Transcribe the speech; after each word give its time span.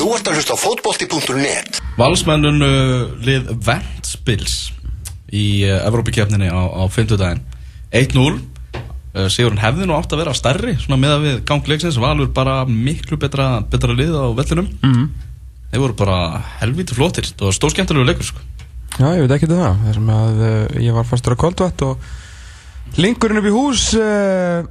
Þú 0.00 0.14
ert 0.16 0.28
að 0.30 0.38
hlusta 0.38 0.54
á 0.56 0.62
fótbolti.net 0.62 1.78
Valsmennun 2.00 2.62
uh, 2.64 3.10
lið 3.20 3.50
Ventspils 3.66 4.54
í 5.28 5.60
uh, 5.68 5.82
Evrópikefninni 5.84 6.48
á, 6.48 6.56
á 6.56 6.88
50 6.88 7.20
daginn 7.20 7.42
1-0 7.92 8.22
uh, 8.24 9.26
Sigurinn 9.28 9.60
hefði 9.60 9.90
nú 9.90 9.98
átt 9.98 10.14
að 10.16 10.22
vera 10.22 10.32
stærri 10.38 10.78
svona 10.80 10.96
með 11.02 11.12
að 11.18 11.26
við 11.26 11.36
gangleiksins 11.50 12.00
Valur 12.00 12.30
bara 12.32 12.62
miklu 12.64 13.20
betra, 13.20 13.50
betra 13.60 13.92
lið 13.98 14.16
á 14.16 14.24
vellinum. 14.40 14.70
Mhm. 14.80 15.04
þeir 15.70 15.84
voru 15.84 15.98
bara 16.00 16.16
helvíti 16.62 16.96
flottir. 16.96 17.28
Það 17.36 17.50
var 17.50 17.58
stórskemmtilegu 17.60 18.08
leikur 18.08 18.26
sko. 18.30 18.40
Já, 18.96 19.06
ég 19.14 19.20
veit 19.26 19.36
ekki 19.36 19.50
um 19.52 19.60
það. 19.60 19.84
Þessum 19.84 20.12
að 20.16 20.40
uh, 20.48 20.80
ég 20.80 20.96
var 20.96 21.06
fastur 21.12 21.36
á 21.36 21.42
koldvætt 21.44 21.84
og 21.86 22.96
linkurinn 22.96 23.38
upp 23.38 23.50
í 23.52 23.54
hús 23.54 23.84
uh, 24.00 24.64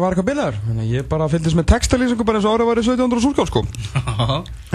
var 0.00 0.14
eitthvað 0.14 0.28
bilaður? 0.30 0.56
Þannig 0.66 0.84
að 0.86 0.94
ég 0.96 1.06
bara 1.10 1.28
fylgist 1.32 1.58
með 1.58 1.68
textalýsingu 1.72 2.24
bara 2.28 2.40
eins 2.40 2.48
og 2.48 2.56
árið 2.56 2.68
var 2.70 2.80
í 2.80 2.84
1700 2.86 3.24
súrskál 3.24 3.48
sko. 3.50 3.62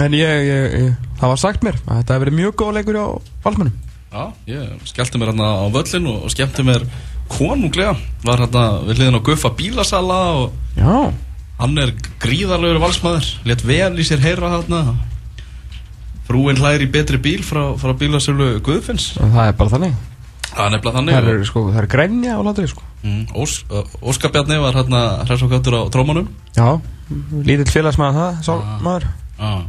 En 0.04 0.14
ég, 0.14 0.32
ég, 0.46 0.76
ég, 0.78 1.12
það 1.18 1.32
var 1.32 1.40
sagt 1.42 1.64
mér 1.66 1.78
að 1.84 2.00
þetta 2.00 2.14
hefur 2.14 2.24
verið 2.26 2.38
mjög 2.38 2.56
góð 2.62 2.74
leikur 2.78 2.98
á 3.02 3.06
valsmennum 3.46 3.76
Já, 4.08 4.22
ég 4.48 4.84
skellti 4.88 5.20
mér 5.20 5.32
hérna 5.34 5.48
á 5.60 5.66
völlin 5.68 6.06
og, 6.08 6.22
og 6.24 6.32
skemmti 6.32 6.64
mér 6.64 6.86
konunglega. 7.28 7.96
Var 8.24 8.44
hérna 8.44 8.62
við 8.86 9.02
hliðin 9.02 9.18
á 9.20 9.26
Guffa 9.26 9.50
bílasala 9.58 10.20
og 10.38 10.78
Já, 10.78 11.10
hann 11.58 11.82
er 11.82 11.92
gríðarlegur 12.22 12.80
valsmaður. 12.80 13.28
Létt 13.48 13.66
vel 13.68 13.98
í 14.00 14.06
sér 14.08 14.22
heyra 14.24 14.54
hérna 14.54 14.84
frúin 16.28 16.60
hlæri 16.60 16.88
í 16.88 16.92
betri 16.92 17.20
bíl 17.20 17.42
frá, 17.44 17.74
frá 17.80 17.92
bílasölu 17.96 18.58
Guðfinns. 18.64 19.14
Það 19.18 19.44
er 19.44 19.58
bara 19.60 19.74
þannig 19.76 19.98
það 20.58 20.66
er 20.66 20.72
nefnilega 20.74 20.98
þannig 20.98 21.16
Það 21.18 21.28
er, 21.32 21.42
sko, 21.48 21.62
það 21.72 21.80
er 21.82 21.88
grænja 21.94 22.36
á 22.36 22.40
landri 22.46 22.68
sko 22.70 22.82
mm, 23.02 23.20
Ós, 23.38 23.56
Óskar 24.12 24.32
Bjarni 24.34 24.58
var 24.62 24.78
hérna 24.78 25.02
gáttur 25.54 25.78
á 25.78 25.82
trómanum 25.94 26.28
Já, 26.58 26.68
lítill 27.46 27.70
félagsmaður 27.72 28.18
það, 28.18 28.42
sá 28.44 28.80
maður 28.84 29.06
ah. 29.38 29.62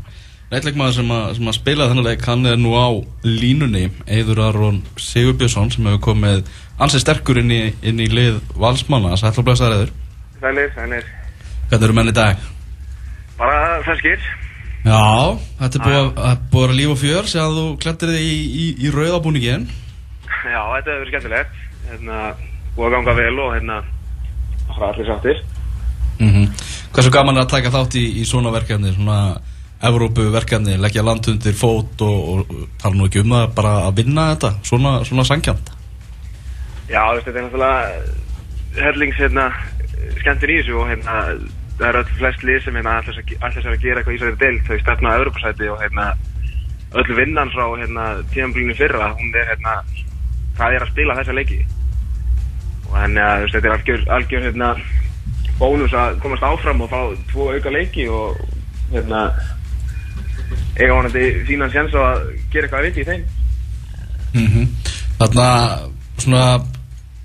Neitleikmaður 0.49 0.95
sem, 0.97 1.11
að- 1.13 1.33
sem 1.37 1.49
að 1.51 1.57
spila 1.59 1.85
þennan 1.91 2.07
leik 2.09 2.23
hann 2.25 2.45
er 2.49 2.55
nú 2.57 2.71
á 2.73 2.87
línunni 3.23 3.83
Eiður 4.09 4.39
Aron 4.47 4.79
Sigurbjörnsson 4.97 5.69
sem 5.75 5.85
hefur 5.85 6.01
komið 6.09 6.41
ansið 6.81 7.03
sterkur 7.05 7.37
inn 7.43 7.51
í, 7.53 7.59
inn 7.85 8.01
í 8.01 8.07
lið 8.09 8.39
valsmanna 8.57 9.13
Sæll 9.21 9.35
og 9.37 9.45
blessaður 9.45 9.91
Eiður 9.91 9.93
Sælir, 10.41 10.69
sælir. 10.73 11.05
Hvernig 11.69 11.85
eru 11.85 11.93
menn 11.99 12.09
í 12.09 12.15
dag? 12.15 12.37
Bara 13.37 13.81
ferskir. 13.85 14.21
Já, 14.87 15.35
þetta 15.59 15.77
er 15.77 15.83
búið, 15.83 15.97
að- 15.99 16.43
búið 16.49 16.63
að 16.63 16.65
vera 16.65 16.77
líf 16.79 16.93
og 16.93 16.99
fjör 17.01 17.27
sem 17.27 17.43
að 17.43 17.57
þú 17.59 17.65
klættir 17.83 18.13
þig 18.15 18.23
í, 18.25 18.37
í, 18.63 18.65
í 18.87 18.91
rauðabúningin 18.95 19.65
Já, 20.45 20.61
þetta 20.75 20.91
hefur 20.91 21.03
verið 21.03 21.13
skemmtilegt. 21.13 21.61
Hérna, 21.89 22.19
að 22.79 22.95
ganga 22.95 23.15
vel 23.17 23.39
og 23.39 23.53
hérna, 23.55 23.79
allir 24.79 25.07
sáttir. 25.09 25.45
mm 26.19 26.51
Hversu 26.89 27.11
gaman 27.13 27.37
er 27.37 27.45
að 27.45 27.51
taka 27.53 27.69
þátt 27.69 27.95
í, 27.99 28.05
í 28.19 28.23
svona 28.25 28.51
verkefni 28.51 28.91
svona 28.95 29.37
Evrópu 29.79 30.25
verkefni, 30.33 30.73
leggja 30.75 31.03
land 31.05 31.27
undir 31.31 31.53
fót 31.55 32.01
og, 32.03 32.17
og, 32.31 32.49
og 32.51 32.63
tala 32.81 32.97
nú 32.97 33.05
ekki 33.07 33.21
um 33.21 33.35
það 33.35 33.53
bara 33.55 33.73
að 33.85 34.01
vinna 34.01 34.25
þetta, 34.33 34.49
svona, 34.67 34.95
svona 35.07 35.23
sankjant 35.29 35.69
Já, 36.89 37.03
þetta 37.21 37.31
er 37.31 37.45
náttúrulega 37.45 38.81
hellings, 38.83 39.21
hérna, 39.21 39.45
skemmtir 40.19 40.51
í 40.51 40.57
þessu 40.59 40.81
og 40.81 40.89
hérna, 40.89 41.15
það 41.77 41.87
er 41.91 41.99
öll 42.01 42.11
flest 42.17 42.43
lið 42.49 42.59
sem 42.65 42.79
hérna 42.79 42.97
allir 42.99 43.21
sér 43.21 43.71
að 43.71 43.85
gera 43.85 44.01
eitthvað 44.01 44.17
í 44.17 44.19
þessari 44.19 44.41
deild, 44.43 44.65
þau 44.67 44.81
stefna 44.83 45.13
á 45.15 45.17
Evropasæti 45.21 45.71
og 45.71 45.79
hérna, 45.85 46.09
öll 46.99 47.15
vinnan 47.21 47.53
frá 47.53 47.65
hérna 47.79 48.09
tíðanblínu 48.33 48.75
fyrra, 48.81 49.13
hún 49.15 49.31
er 49.37 49.53
hérna, 49.53 49.77
það 50.59 50.75
er 50.75 50.85
að 50.85 50.91
spila 50.93 51.17
þessa 51.19 51.37
leiki. 51.37 51.59
Og 52.89 52.95
þú 52.95 53.13
veist, 53.17 53.53
þetta 53.55 53.69
er 53.69 53.75
algjör, 53.75 54.07
algjör 54.17 54.47
hérna, 54.47 54.71
bónus 55.59 55.95
að 55.95 56.19
komast 56.23 56.45
áfram 56.47 56.83
og 56.85 56.91
fá 56.91 56.99
tvo 57.31 57.51
auka 57.53 57.73
leiki 57.73 58.07
og 58.09 58.39
hérna, 58.93 59.27
eiga 60.79 60.95
vonandi 60.95 61.29
fínan 61.47 61.71
sjans 61.73 61.95
á 61.95 62.01
að 62.01 62.25
gera 62.53 62.67
eitthvað 62.67 62.89
viti 62.89 63.05
í 63.05 63.09
þeim. 63.11 63.23
mm 64.33 64.67
Þarna 65.19 65.47
svona 66.15 66.43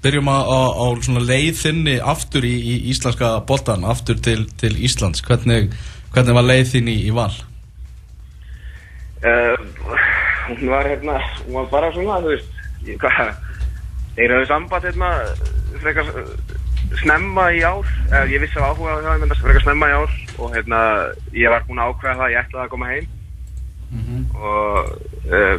byrjum 0.03 0.29
á, 0.29 0.39
á, 0.43 0.61
á 0.83 0.87
svona 1.01 1.23
leiðinni 1.25 1.97
aftur 2.03 2.45
í, 2.45 2.55
í 2.59 2.75
íslenska 2.91 3.39
boltan 3.47 3.87
aftur 3.89 4.19
til, 4.19 4.45
til 4.61 4.75
Íslands 4.77 5.23
hvernig, 5.25 5.71
hvernig 6.13 6.37
var 6.37 6.49
leið 6.49 6.73
þín 6.75 6.91
í, 6.91 6.97
í 7.09 7.13
val? 7.15 7.33
Uh, 9.25 9.55
hún 10.51 10.67
var 10.69 10.91
hérna, 10.91 11.17
hún 11.47 11.57
var 11.57 11.71
bara 11.71 11.93
svona, 11.95 12.19
þú 12.21 12.35
veist, 12.35 12.54
hvað, 13.03 13.33
þeir 14.17 14.35
hafði 14.37 14.51
samband 14.51 14.89
hérna, 14.89 15.11
frekar 15.83 16.11
uh, 16.11 16.35
snemma 17.01 17.49
í 17.57 17.63
ár, 17.67 17.89
eða 18.11 18.25
ég 18.33 18.45
vissi 18.45 18.61
að 18.61 18.69
áhuga 18.71 18.99
það, 19.07 19.23
myndast 19.23 19.45
frekar 19.45 19.65
snemma 19.67 19.91
í 19.91 19.97
ár. 20.03 20.21
Og 20.35 20.55
hérna, 20.55 20.79
ég 21.37 21.53
var 21.53 21.67
búinn 21.69 21.83
að 21.83 21.93
ákveða 21.93 22.19
það, 22.21 22.33
ég 22.35 22.41
ætlaði 22.43 22.65
að 22.65 22.73
koma 22.75 22.93
heim. 22.93 23.07
Og 24.35 24.75
uh, 25.31 25.57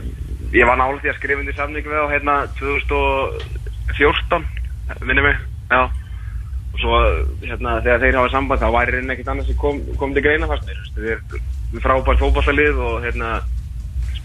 ég 0.56 0.68
var 0.69 0.80
nála 0.80 1.02
því 1.02 1.12
að 1.12 1.19
skrifa 1.19 1.41
undir 1.44 1.58
samning 1.58 1.85
við 1.88 2.02
á 2.03 2.14
hérna 2.14 2.35
2014, 2.59 4.50
minni 5.02 5.24
mig, 5.25 5.38
já, 5.72 5.81
og 6.75 6.81
svo 6.81 7.00
hérna 7.44 7.80
þegar 7.84 8.02
þeir 8.03 8.18
hafa 8.19 8.31
samband 8.34 8.62
þá 8.62 8.69
væri 8.75 8.97
reyna 8.97 9.16
ekkert 9.16 9.31
annað 9.31 9.50
sem 9.50 9.59
kom, 9.59 9.80
kom 10.00 10.16
til 10.16 10.24
greina 10.25 10.50
fast 10.50 10.68
þeir 10.68 11.14
eru 11.16 11.81
frábært 11.84 12.22
fótballtalið 12.22 12.81
og 12.84 12.97
hérna 13.06 13.30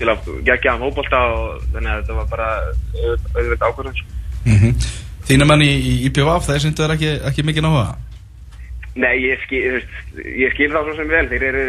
spila 0.00 0.16
geggjaðan 0.49 0.81
fótballta 0.87 1.21
og 1.37 1.65
þannig 1.75 1.93
að 1.93 2.00
þetta 2.00 2.19
var 2.19 2.28
bara 2.33 2.49
auðvitað 3.37 3.66
ákvörðan 3.71 4.00
sko. 4.00 4.19
Mm 4.49 4.75
Þína 5.31 5.47
menn 5.47 5.61
í, 5.62 5.66
í 5.71 5.91
IPVF, 6.09 6.47
þeir 6.49 6.62
syndu 6.65 6.83
þér 6.83 6.93
ekki, 6.97 7.11
ekki 7.28 7.43
mikið 7.47 7.62
náhuga? 7.62 7.91
Nei, 8.99 9.12
ég 9.22 9.39
skil, 9.44 9.60
þú 10.16 10.25
ég 10.41 10.55
skil 10.56 10.66
það 10.72 10.89
svo 10.89 10.94
sem 10.99 11.12
vel, 11.12 11.21
þeir 11.31 11.44
eru, 11.47 11.66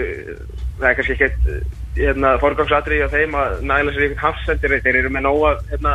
það 0.79 0.87
er 0.89 0.95
kannski 0.97 1.13
ekkert 1.13 1.51
hérna, 1.99 2.31
forgangsatriði 2.41 3.05
á 3.05 3.13
þeim 3.13 3.35
að 3.37 3.53
næla 3.69 3.93
sér 3.93 4.07
einhvern 4.07 4.23
hafsendir, 4.23 4.73
þeir 4.81 4.97
eru 5.03 5.11
með 5.13 5.25
nóga 5.27 5.51
hérna, 5.69 5.93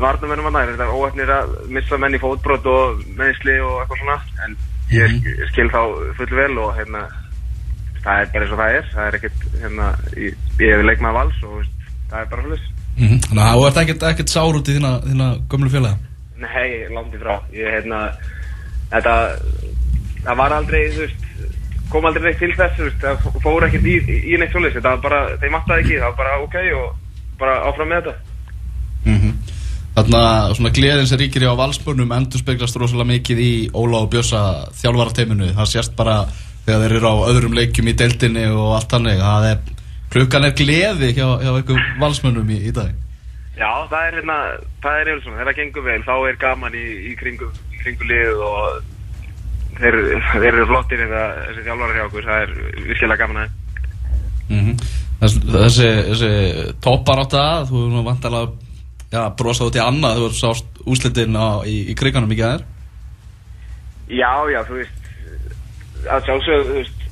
varnamennum 0.00 0.48
að 0.48 0.56
næra, 0.56 0.72
þetta 0.78 0.86
er 0.86 0.96
óætnir 0.96 1.34
að 1.36 1.52
missa 1.76 1.98
menn 2.00 2.16
í 2.16 2.22
fótbrot 2.22 2.70
og 2.72 3.04
meðsli 3.18 3.58
og 3.66 3.76
eitthvað 3.82 4.00
svona, 4.06 4.18
en 4.46 4.56
ég 4.94 5.14
sk- 5.18 5.48
skil 5.52 5.68
þá 5.74 5.80
full 6.22 6.32
vel 6.40 6.52
og 6.64 6.72
hérna, 6.78 7.04
það 8.08 8.22
er 8.22 8.30
bara 8.32 8.44
eins 8.44 8.52
og 8.52 8.60
það 8.60 8.74
er, 8.74 8.90
það 8.94 9.06
er 9.06 9.16
ekkert, 9.18 9.46
hérna, 9.62 9.88
ég, 10.16 10.42
ég 10.62 10.74
hef 10.74 10.84
leikmað 10.88 11.16
vals 11.18 11.40
og 11.44 11.54
veist, 11.58 11.88
það 12.08 12.20
er 12.20 12.30
bara 12.32 12.44
svolítið. 12.46 12.74
Mm 12.98 13.20
Þannig 13.28 13.42
að 13.44 13.56
þú 13.58 13.66
ert 13.68 13.80
ekkert, 13.82 14.06
ekkert 14.10 14.32
sár 14.32 14.58
út 14.58 14.68
í 14.68 14.76
þína, 14.78 14.92
þína 15.04 15.28
gömlu 15.52 15.72
félaga? 15.74 15.98
Nei, 16.38 16.68
langt 16.94 17.14
í 17.14 17.20
frá. 17.20 17.34
Ég, 17.54 17.68
hérna, 17.76 18.00
þetta, 18.94 19.16
það 20.24 20.40
var 20.40 20.56
aldrei, 20.56 20.80
þú 20.94 21.04
veist, 21.04 21.28
kom 21.92 22.08
aldrei 22.08 22.24
neitt 22.28 22.40
til 22.42 22.54
þess, 22.56 22.78
þú 22.78 22.88
veist, 22.88 23.04
það 23.04 23.44
fór 23.44 23.68
ekkert 23.68 23.90
í, 23.92 23.98
í 24.16 24.40
neitt 24.40 24.56
svolítið, 24.56 24.80
þetta 24.80 24.94
var 24.94 25.04
bara, 25.04 25.20
þeim 25.42 25.54
mattaði 25.58 25.84
ekki, 25.84 26.00
það 26.00 26.08
var 26.08 26.18
bara 26.22 26.40
ok 26.46 26.58
og 26.80 27.38
bara 27.38 27.60
áfram 27.68 27.92
með 27.92 28.10
þetta. 28.10 28.34
Mm 29.04 29.36
Þarna 29.98 30.54
svona 30.54 30.70
gleðin 30.70 31.08
sem 31.10 31.18
ríkir 31.18 31.42
í 31.42 31.48
á 31.50 31.58
valsbörnum 31.58 32.12
endur 32.14 32.38
speglast 32.38 32.76
rosalega 32.78 33.08
mikið 33.08 33.40
í 33.42 33.52
Óla 33.74 34.04
og 34.04 34.12
Bjössa 34.12 34.42
þjálfarateiminu 34.78 35.48
það 35.56 35.70
sést 35.72 35.96
bara 35.98 36.20
þegar 36.68 36.84
þeir 36.84 36.96
eru 36.98 37.10
á 37.10 37.16
öðrum 37.32 37.56
leikjum 37.58 37.90
í 37.90 37.96
deildinni 37.98 38.44
og 38.52 38.76
allt 38.76 38.94
hannig 38.96 39.22
það 39.22 39.48
er, 39.50 39.72
klukkan 40.14 40.48
er 40.48 40.54
gleði 40.60 41.10
hjá, 41.16 41.26
hjá 41.42 41.50
einhver 41.54 41.88
valsmönnum 42.02 42.52
í, 42.54 42.60
í 42.68 42.74
dag. 42.76 42.92
Já, 43.58 43.70
það 43.90 44.04
er 44.04 44.20
hérna, 44.20 44.38
það 44.84 45.00
er 45.00 45.10
svona, 45.24 45.40
þegar 45.40 45.50
það 45.50 45.58
gengur 45.62 45.88
vel, 45.88 45.98
þá 46.06 46.14
er 46.28 46.40
gaman 46.44 46.78
í, 46.78 46.86
í 47.10 47.16
kringum, 47.18 47.58
í 47.74 47.82
kringum 47.82 48.12
liðið 48.12 48.44
og 48.46 49.74
þeir, 49.80 49.98
þeir 50.36 50.48
eru 50.52 50.68
flottir 50.70 51.02
þetta, 51.02 51.24
þessi 51.48 51.66
þjálfarar 51.66 51.98
hjá 51.98 52.06
okkur, 52.06 52.30
það 52.30 52.46
er 52.46 52.56
virkilega 52.86 53.20
gaman 53.24 53.42
að 53.42 53.48
þeim. 53.48 53.58
mm 54.54 54.96
þessi, 55.18 55.42
þessi, 55.50 55.88
þessi 56.12 56.30
topparátta 56.84 57.44
þú 57.68 57.80
hefur 57.82 57.94
nú 57.94 58.02
vantalega 58.06 58.52
já, 59.10 59.22
brosað 59.38 59.70
út 59.72 59.78
í 59.78 59.82
annað 59.82 60.18
þú 60.18 60.26
hefur 60.26 60.38
sást 60.38 60.82
úslitin 60.86 61.38
á, 61.38 61.48
í, 61.66 61.78
í 61.92 61.96
kriganum 61.98 62.32
í 62.34 62.38
gæðir 62.38 62.66
Já, 64.08 64.30
já, 64.48 64.62
þú 64.64 64.78
veist 64.78 64.97
að 66.06 66.28
sjálfsög, 66.28 66.68
þú 66.68 66.76
veist 66.78 67.06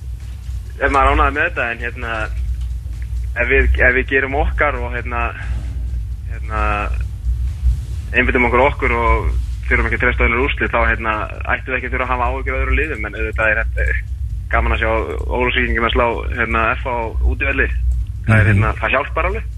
ef 0.77 0.93
maður 0.93 1.15
ánaði 1.15 1.37
með 1.37 1.49
þetta 1.49 1.71
en 1.71 1.83
hérna 1.85 2.13
ef 3.37 3.51
við, 3.51 3.69
ef 3.89 3.97
við 3.97 4.09
gerum 4.13 4.39
okkar 4.43 4.79
og 4.81 4.95
hérna 4.95 5.23
hérna 6.31 6.63
einbyttum 8.17 8.47
okkur 8.49 8.63
á 8.63 8.69
okkur 8.71 8.97
og 8.97 9.31
þurfum 9.67 9.89
ekki 9.89 9.99
að 9.99 10.05
treysta 10.05 10.27
öðru 10.29 10.45
úrslit 10.47 10.75
þá 10.75 10.81
hérna 10.87 11.15
ættum 11.55 11.73
við 11.73 11.79
ekki 11.79 11.89
að 11.91 11.97
þurfa 11.97 12.07
að 12.07 12.13
hafa 12.13 12.29
áhyggjur 12.31 12.57
af 12.57 12.63
öðru 12.63 12.77
liðum 12.79 13.09
en 13.09 13.19
þetta 13.19 13.49
er 13.51 13.61
hérna, 13.63 13.87
gaman 14.53 14.77
að 14.77 14.83
sjá 14.83 14.91
ólusvíkingum 15.27 15.89
að 15.89 15.95
slá 15.97 16.07
hérna 16.37 16.65
F 16.77 16.85
á 16.87 16.97
útivelli. 17.27 17.67
Það 18.27 18.37
er 18.37 18.51
hérna, 18.51 18.73
það 18.79 18.95
hjálpar 18.95 19.29
alveg. 19.31 19.49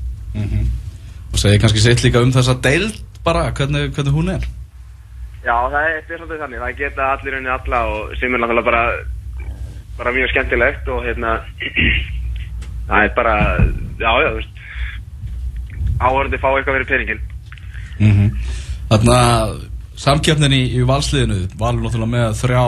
Og 1.28 1.42
segir 1.42 1.60
kannski 1.62 1.82
sitt 1.84 2.04
líka 2.04 2.22
um 2.24 2.32
þessa 2.32 2.56
deild 2.64 2.96
bara, 3.24 3.50
hvernig, 3.56 3.92
hvernig 3.96 4.16
hún 4.16 4.32
er. 4.32 4.48
Já, 5.44 5.54
það 5.54 5.78
er, 5.82 5.92
þetta 5.98 6.14
er 6.14 6.22
svolítið 6.22 6.42
þannig, 6.42 6.62
það 6.64 6.80
geta 6.80 7.10
allir 7.12 7.38
unni 7.38 7.52
alla 7.52 7.82
og 7.92 8.16
sem 8.20 8.34
er 8.34 8.42
náttúrulega 8.42 8.68
bara, 8.68 8.82
bara 9.98 10.14
mjög 10.14 10.30
skemmtilegt 10.32 10.88
og 10.94 11.04
hérna, 11.06 11.34
það 12.88 13.04
er 13.04 13.12
bara, 13.16 13.34
já, 13.98 14.12
já, 14.22 14.28
þú 14.28 14.38
veist, 14.38 14.62
áhörandi 15.98 16.40
fá 16.42 16.48
eitthvað 16.52 16.78
fyrir 16.78 16.90
peningin. 16.92 17.26
mm 17.98 18.30
Þannig 18.88 19.10
að 19.12 19.50
samkeppnin 20.00 20.54
í, 20.56 20.62
í 20.78 20.84
valsliðinu 20.88 21.42
Valur 21.60 21.82
náttúrulega 21.84 22.12
með 22.14 22.36
þrjá 22.38 22.62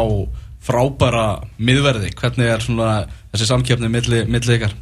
frábæra 0.60 1.26
miðverði, 1.56 2.10
hvernig 2.18 2.50
er 2.52 2.64
svona 2.64 2.88
þessi 3.32 3.48
samkeppni 3.48 3.88
milli, 3.88 4.24
milli 4.28 4.56
ykkar? 4.58 4.74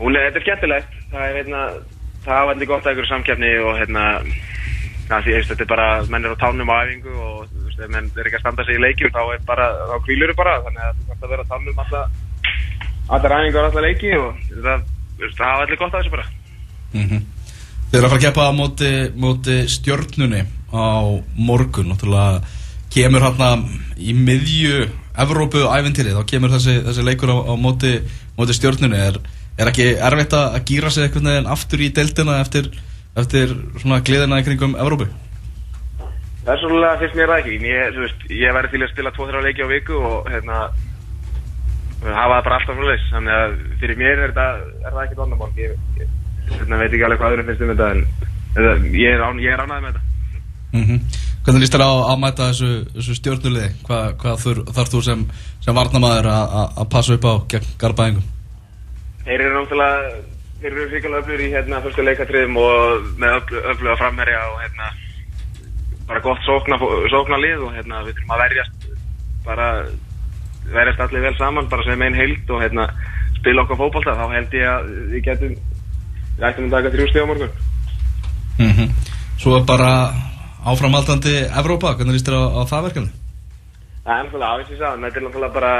Hún 0.00 0.16
er, 0.16 0.30
þetta 0.30 0.40
er 0.40 0.46
skemmtilegt. 0.46 0.94
Það 1.10 1.26
er, 1.26 1.34
hérna, 1.36 1.64
það 2.24 2.38
hafa 2.38 2.54
allir 2.54 2.70
gott 2.70 2.86
að 2.86 2.96
ykkur 2.96 3.10
samkeppni 3.10 3.50
og, 3.60 3.74
hérna, 3.76 4.04
það 5.10 5.28
veist, 5.28 5.52
þetta 5.52 5.66
er 5.66 5.70
bara, 5.74 5.88
menn 6.08 6.24
er 6.24 6.32
á 6.32 6.40
tánum 6.40 6.72
á 6.72 6.76
æfingu 6.80 7.16
og, 7.20 7.59
ef 7.84 7.92
menn 7.92 8.10
er 8.14 8.28
ekki 8.28 8.38
að 8.38 8.44
standa 8.44 8.66
sig 8.66 8.78
í 8.78 8.84
leikjum, 8.84 9.12
þá 9.14 9.22
er 9.34 9.42
bara, 9.48 9.66
þá 9.90 9.96
kvílur 10.06 10.32
þau 10.32 10.40
bara, 10.42 10.54
þannig 10.66 10.86
að 10.86 10.96
þú 11.00 11.10
þarf 11.10 11.26
að 11.26 11.34
vera 11.34 11.44
á 11.44 11.50
tánum 11.50 11.82
alltaf, 11.84 12.04
allar 13.10 13.36
æfingu 13.36 13.60
og 13.60 13.68
allar 13.68 13.86
leiki 13.88 14.14
og 14.18 14.40
það, 14.54 14.88
það 15.26 15.46
hafa 15.48 15.66
allir 15.66 15.80
gott 15.82 15.94
að 15.94 16.00
þessu 16.00 16.16
bara. 16.16 16.26
Mm 16.94 17.28
Þið 17.90 17.98
eru 17.98 18.06
að 18.06 18.12
fara 18.12 18.20
að 18.20 18.24
keppa 18.28 18.42
á 18.46 18.52
móti, 18.54 18.88
móti 19.18 19.54
stjörnunni 19.66 20.44
á 20.70 21.02
morgun, 21.34 21.88
náttúrulega 21.90 22.44
kemur 22.94 23.24
hérna 23.24 23.48
í 23.98 24.14
miðju 24.14 24.84
Evrópu 25.20 25.64
æventýri, 25.66 26.12
þá 26.14 26.22
kemur 26.30 26.52
þessi, 26.54 26.76
þessi 26.86 27.02
leikur 27.02 27.32
á, 27.34 27.50
á 27.50 27.54
móti, 27.58 27.96
móti 28.38 28.54
stjörnunni. 28.54 29.00
Er, 29.08 29.18
er 29.58 29.72
ekki 29.72 29.88
erfitt 29.98 30.36
að 30.38 30.54
að 30.60 30.62
gýra 30.70 30.92
sig 30.94 31.08
einhvern 31.08 31.32
veginn 31.32 31.50
aftur 31.50 31.82
í 31.82 31.90
deildina 31.96 32.38
eftir, 32.44 32.70
eftir 33.18 33.56
svona 33.82 33.98
gleðina 34.06 34.38
í 34.38 34.46
kringum 34.46 34.78
Evrópu? 34.78 35.10
Persónulega 36.50 36.98
finnst 36.98 37.18
mér 37.18 37.30
það 37.30 37.42
ekki. 37.44 37.58
Ég, 37.70 37.98
veist, 38.02 38.22
ég 38.34 38.54
væri 38.56 38.70
til 38.72 38.82
að 38.82 38.90
spila 38.90 39.12
2-3 39.14 39.42
leiki 39.44 39.62
á 39.62 39.68
viku 39.70 40.00
og 40.02 40.30
hérna 40.32 40.60
hafa 42.00 42.34
það 42.34 42.44
bara 42.48 42.56
alltaf 42.58 42.78
frá 42.80 42.86
leys. 42.88 43.08
Þannig 43.12 43.36
að 43.36 43.56
fyrir 43.82 44.00
mér 44.00 44.24
er, 44.26 44.34
það, 44.34 44.64
er 44.80 44.90
það 44.96 45.02
ekkert 45.04 45.22
vandamál. 45.22 45.50
Ég, 45.60 45.76
ég 46.00 46.14
hérna, 46.56 46.80
veit 46.80 46.90
ekki 46.90 47.06
alveg 47.06 47.22
hvað 47.22 47.36
öðrum 47.36 47.50
finnst 47.50 47.64
um 47.66 47.72
þetta 47.74 47.90
en 47.94 48.04
þetta, 48.56 48.72
ég 48.98 49.14
er, 49.14 49.26
án, 49.26 49.42
ég 49.44 49.54
er 49.54 49.64
ánægð 49.64 49.84
með 49.86 49.90
þetta. 49.90 50.06
Mm 50.70 51.18
Hvernig 51.40 51.62
líst 51.64 51.72
þér 51.72 51.82
á 51.88 51.92
að 52.12 52.18
mæta 52.20 52.46
þessu, 52.50 52.66
þessu 52.94 53.14
stjórnuliði? 53.16 53.68
Hvað, 53.86 54.08
hvað 54.20 54.42
þur, 54.42 54.58
þarf 54.76 54.90
þú 54.92 54.98
sem, 55.06 55.22
sem 55.64 55.78
varnamæður 55.78 56.26
að 56.28 56.82
passa 56.92 57.16
upp 57.16 57.24
á 57.24 57.34
gegn 57.54 57.70
garbaðingum? 57.80 58.26
Þeir 59.24 59.44
eru 59.46 59.54
náttúrulega, 59.54 60.10
þeir 60.60 60.68
eru 60.70 60.84
ríkilega 60.90 61.22
öflur 61.22 61.40
í 61.40 61.48
hérna 61.54 61.80
fyrstu 61.86 62.04
leikatriðum 62.04 62.60
og 62.60 63.08
með 63.22 63.38
öflu, 63.38 63.62
öfluga 63.72 63.96
framherja 64.02 64.42
og 64.50 64.60
hérna 64.60 64.90
bara 66.10 66.22
gott 66.24 66.42
sókna, 66.42 66.78
sókna 67.12 67.38
lið 67.38 67.66
og 67.66 67.74
hérna 67.76 68.02
við 68.06 68.16
þurfum 68.18 68.34
að 68.34 68.42
verjast 68.44 68.88
bara 69.46 69.68
verjast 70.70 71.04
allir 71.04 71.24
vel 71.26 71.36
saman 71.38 71.68
bara 71.70 71.86
sem 71.86 72.02
einn 72.02 72.18
heild 72.18 72.50
og 72.50 72.64
hérna 72.64 72.88
spila 73.38 73.62
okkar 73.64 73.78
fókbalta 73.80 74.16
þá 74.18 74.24
held 74.34 74.56
ég 74.58 74.66
að 74.70 74.90
við 75.12 75.22
getum 75.28 75.54
við 76.40 76.48
ættum 76.48 76.66
að 76.66 76.74
taka 76.76 76.92
þrjú 76.94 77.06
stíð 77.10 77.24
á 77.24 77.30
morgun. 77.30 77.54
Mm 78.58 78.90
Svo 79.40 79.54
er 79.56 79.62
bara 79.64 79.90
áframaldandi 80.68 81.32
Evrópa, 81.56 81.94
hvernig 81.96 82.18
líst 82.18 82.26
þér 82.28 82.36
á, 82.36 82.44
á 82.60 82.62
það 82.68 82.82
verkefni? 82.90 83.12
Það 84.04 84.12
er 84.12 84.24
náttúrulega 84.26 84.50
ávinnst 84.52 84.72
ég 84.74 84.80
sagði, 84.82 85.02
þetta 85.06 85.20
er 85.20 85.24
náttúrulega 85.24 85.54
bara 85.54 85.72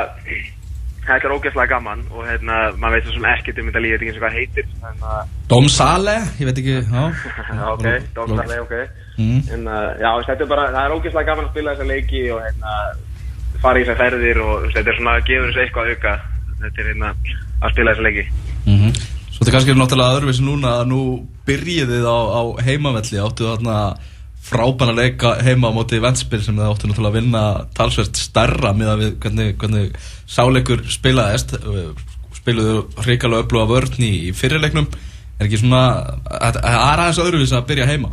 þetta 1.06 1.28
er 1.28 1.34
ógeðslega 1.34 1.70
gaman 1.74 2.02
og 2.10 2.24
hérna 2.28 2.56
maður 2.80 2.96
veit 2.96 3.06
svo 3.06 3.14
sem 3.16 3.28
ekkert 3.32 3.60
um 3.60 3.70
þetta 3.70 3.82
líð, 3.84 3.94
þetta 3.94 4.00
er 4.00 4.06
ekki 4.06 4.12
eins 4.12 4.20
og 4.20 4.24
hvað 4.24 4.38
heitir 4.38 4.66
þannig 4.80 5.06
að 5.12 5.36
Dom 5.52 5.68
Sale, 5.72 6.16
ég 6.40 6.50
veit 6.50 6.60
ekki 6.62 6.76
já. 6.80 7.04
ok, 7.74 7.86
dómstarlega, 8.18 8.66
ok. 8.66 8.74
Mm. 9.20 9.38
en 9.56 9.70
uh, 9.70 9.86
já, 10.00 10.10
þetta 10.30 10.44
er 10.46 10.50
bara, 10.54 10.66
það 10.74 10.82
er 10.82 10.96
ógeðslega 10.96 11.30
gaman 11.30 11.48
að 11.48 11.54
spila 11.54 11.76
þessa 11.76 11.88
leiki 11.92 12.26
og 12.34 12.42
hérna 12.46 12.74
fara 13.60 13.80
í 13.80 13.86
þessar 13.86 14.02
ferðir 14.04 14.42
og 14.44 14.68
þetta 14.74 14.92
er 14.92 15.00
svona 15.00 15.16
að 15.16 15.24
gefa 15.30 15.48
þessu 15.48 15.64
eitthvað 15.64 15.94
auka 15.94 16.18
þetta 16.60 16.84
er 16.84 16.92
hérna 16.92 17.14
að 17.60 17.74
spila 17.74 17.94
þessa 17.96 18.06
leiki. 18.08 18.28
Mm 18.66 19.00
Svo 19.40 19.46
þetta 19.46 19.54
kannski 19.54 19.72
er 19.72 19.76
náttúrulega 19.80 20.16
öðruvísi 20.18 20.42
núna 20.44 20.70
að 20.82 20.88
nú 20.90 21.02
byrjið 21.48 21.92
þið 21.94 22.02
á, 22.12 22.18
á 22.28 22.42
heimavelli 22.60 23.20
áttu 23.24 23.46
þarna 23.48 23.76
frábæna 24.40 24.94
leika 24.96 25.34
heima 25.44 25.70
á 25.70 25.76
móti 25.76 26.00
Ventspil 26.02 26.40
sem 26.42 26.56
þið 26.56 26.70
áttu 26.70 26.88
náttúrulega 26.88 27.12
að 27.12 27.18
vinna 27.18 27.42
talsvert 27.76 28.18
stærra 28.18 28.72
miða 28.76 28.96
við 29.00 29.12
hvernig, 29.22 29.52
hvernig 29.60 30.00
sáleikur 30.30 30.82
spilaðist. 30.90 31.54
Spiluðu 32.40 32.86
hrikalega 33.04 33.44
öfluga 33.44 33.68
vörn 33.68 34.00
í, 34.00 34.12
í 34.30 34.34
fyrirleiknum 34.34 34.88
er 35.40 35.46
ekki 35.46 35.60
svona 35.60 35.84
það 36.24 36.58
er 36.64 37.02
aðeins 37.04 37.22
öðruvísi 37.22 37.56
að 37.56 37.66
byrja 37.70 37.88
heima? 37.88 38.12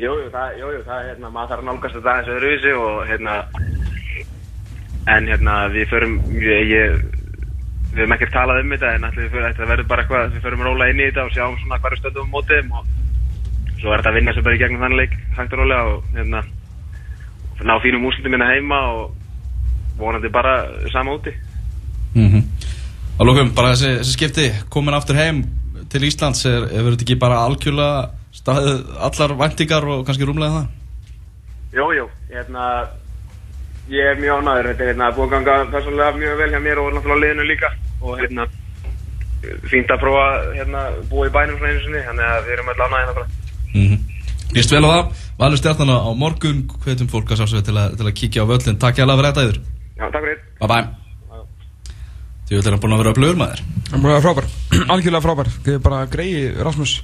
Jú, 0.00 0.12
jú, 0.16 0.28
það, 0.32 0.54
jú, 0.60 0.70
það, 0.86 1.00
hérna, 1.10 1.30
maður 1.34 1.50
þarf 1.52 1.62
að 1.62 1.68
nálgast 1.68 1.96
þetta 1.98 2.12
aðeins 2.14 2.34
öðruvísi 2.36 2.76
og, 2.78 3.00
hérna, 3.10 3.34
en, 5.16 5.28
hérna, 5.28 5.56
við 5.74 5.90
förum, 5.90 6.16
ég, 6.40 6.70
ég 6.70 6.96
við 7.90 8.00
höfum 8.04 8.16
ekkert 8.16 8.34
talað 8.34 8.62
um 8.62 8.72
þetta, 8.74 8.94
en 8.96 9.06
ætli 9.10 9.26
við 9.26 9.34
förum, 9.34 9.50
þetta 9.50 9.70
verður 9.74 9.90
bara 9.90 10.06
eitthvað, 10.06 10.32
við 10.36 10.46
förum 10.46 10.64
róla 10.66 10.88
inn 10.90 11.02
í 11.02 11.08
þetta 11.10 11.26
og 11.26 11.34
sjáum 11.34 11.58
svona 11.60 11.80
hverju 11.82 12.00
stöndum 12.00 12.32
mótið 12.32 12.72
og 12.78 12.88
svo 13.80 13.92
er 13.92 14.02
þetta 14.02 14.12
að 14.12 14.18
vinna 14.18 14.34
sem 14.36 14.46
bara 14.46 14.56
í 14.56 14.60
gegnum 14.60 14.84
þannig 14.84 15.00
leik, 15.00 15.16
hægt 15.36 15.54
og 15.56 15.62
rólega 15.62 15.94
og, 15.94 16.04
hérna, 16.16 16.42
ná 17.60 17.74
fínum 17.84 18.06
úslutum 18.08 18.36
hérna 18.36 18.50
heima 18.52 18.80
og 18.94 19.16
vonandi 20.00 20.32
bara 20.32 20.54
sama 20.92 21.16
úti. 21.18 21.34
mm 22.14 22.42
Að 23.20 23.26
lókum, 23.28 23.50
bara 23.52 23.74
þessi, 23.74 23.88
þessi 23.98 24.12
skipti 24.16 24.44
komin 24.72 24.94
aftur 24.96 25.18
heim 25.20 25.42
til 25.92 26.06
Íslands 26.08 26.46
er, 26.48 26.62
er 26.72 26.86
verið 26.86 27.02
ekki 27.04 27.18
bara 27.20 27.42
algjörlega 27.44 28.06
staðið 28.32 28.78
allar 29.08 29.34
væntingar 29.42 29.86
og 29.92 30.06
kannski 30.08 30.24
rúmlega 30.24 30.54
það? 30.54 30.70
Jú, 31.76 31.88
jú, 31.98 32.06
hérna, 32.30 32.68
ég 33.92 34.08
er 34.12 34.22
mjög 34.22 34.40
ánæður, 34.40 34.70
þetta 34.70 34.86
er 34.86 34.90
hérna, 34.94 35.10
búið 35.18 35.26
að 35.26 35.34
ganga 35.34 35.58
persónulega 35.74 36.16
mjög 36.16 36.40
vel 36.40 36.48
hjá 36.54 36.60
mér 36.64 36.80
og 36.80 36.88
náttúrulega 36.94 37.22
liðinu 37.26 37.46
líka 37.50 37.72
og 38.00 38.22
hérna, 38.22 38.48
fínt 39.68 39.92
að 39.92 40.02
prófa 40.06 40.24
hérna, 40.56 40.86
búa 41.12 41.28
í 41.28 41.34
bænum 41.36 41.60
svona 41.60 41.74
einu 41.74 41.84
sinni, 41.84 42.02
þannig 42.08 42.30
að 42.30 42.48
við 42.48 42.56
erum 42.56 42.72
öll 42.72 42.80
ánæðið 42.80 43.10
náttúrulega. 43.10 43.39
Mm 43.74 43.86
-hmm. 43.88 43.98
Lýst 44.54 44.70
vel 44.70 44.82
á 44.82 44.90
það, 44.90 45.06
valur 45.38 45.58
stjartana 45.58 45.96
á 46.02 46.10
morgun, 46.16 46.64
hvetum 46.84 47.08
fólk 47.08 47.30
að 47.30 47.36
sjálfsögðu 47.38 47.64
til, 47.64 47.74
að- 47.76 47.96
til 47.96 48.06
að 48.06 48.12
kíkja 48.18 48.42
á 48.42 48.46
völlin. 48.50 48.78
Takk 48.78 48.98
ég 48.98 49.02
alveg 49.04 49.16
fyrir 49.18 49.30
þetta 49.30 49.44
yfir. 49.48 49.60
Já, 49.98 50.04
takk 50.10 50.22
fyrir. 50.24 50.38
Bye 50.60 50.68
bye. 50.68 50.86
Þú 52.48 52.50
vil 52.56 52.62
þeirra 52.62 52.80
búin 52.82 52.92
að 52.92 52.98
vera 52.98 53.10
upplöður 53.14 53.36
maður. 53.36 53.60
Það 53.90 54.16
er 54.16 54.24
frábær, 54.26 54.46
algjörlega 54.92 55.22
frábær 55.22 55.46
Ég 55.66 55.74
er 55.74 55.78
bara 55.78 56.06
greiði 56.06 56.64
Rasmus 56.64 57.02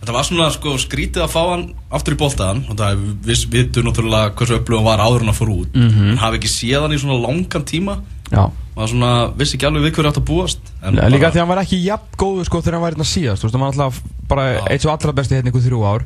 Þetta 0.00 0.12
var 0.12 0.24
svona 0.24 0.50
sko 0.52 0.76
skrítið 0.78 1.22
að 1.24 1.32
fá 1.32 1.42
hann 1.50 1.74
aftur 1.90 2.14
í 2.14 2.16
boltaðan 2.20 2.64
og 2.68 2.76
það 2.76 2.98
við 3.24 3.46
vitum 3.50 3.84
náttúrulega 3.84 4.34
hversu 4.36 4.58
upplöðum 4.60 4.84
var 4.84 4.98
áður 5.00 5.24
hann 5.24 5.32
að 5.32 5.38
fór 5.40 5.50
út. 5.50 5.74
Mm 5.74 5.88
-hmm. 5.90 6.16
Hafi 6.20 6.36
ekki 6.36 6.48
séð 6.52 6.80
hann 6.82 6.92
í 6.92 6.98
svona 7.00 7.20
langan 7.26 7.64
tíma. 7.64 8.00
Já 8.30 8.50
Var 8.76 8.90
svona, 8.92 9.10
vissi 9.40 9.56
ekki 9.56 9.66
alveg 9.70 9.86
við 9.86 9.94
hverju 9.96 10.10
átt 10.10 10.18
að 10.20 10.26
búast. 10.28 10.58
En 10.82 10.98
En 10.98 11.10
líka 11.12 11.22
bara- 11.26 11.32
því 11.32 11.38
að 11.38 11.40
hann 11.40 11.48
var 11.48 11.60
ekki 11.62 11.78
jafn 11.80 12.16
góður 12.20 12.44
sko 12.44 12.58
þegar 12.60 12.74
hann 12.76 12.82
var 12.84 12.92
hérna 12.92 13.06
síðast. 13.08 13.40
Þú 13.40 13.46
veist, 13.46 13.54
hann 13.56 13.64
var 13.64 13.72
alltaf 13.72 14.00
bara 14.28 14.44
eitt 14.68 14.82
svo 14.84 14.90
allra 14.92 15.12
besti 15.16 15.34
hérna 15.38 15.48
ykkur 15.52 15.64
þrjú 15.64 15.80
ár. 15.88 16.02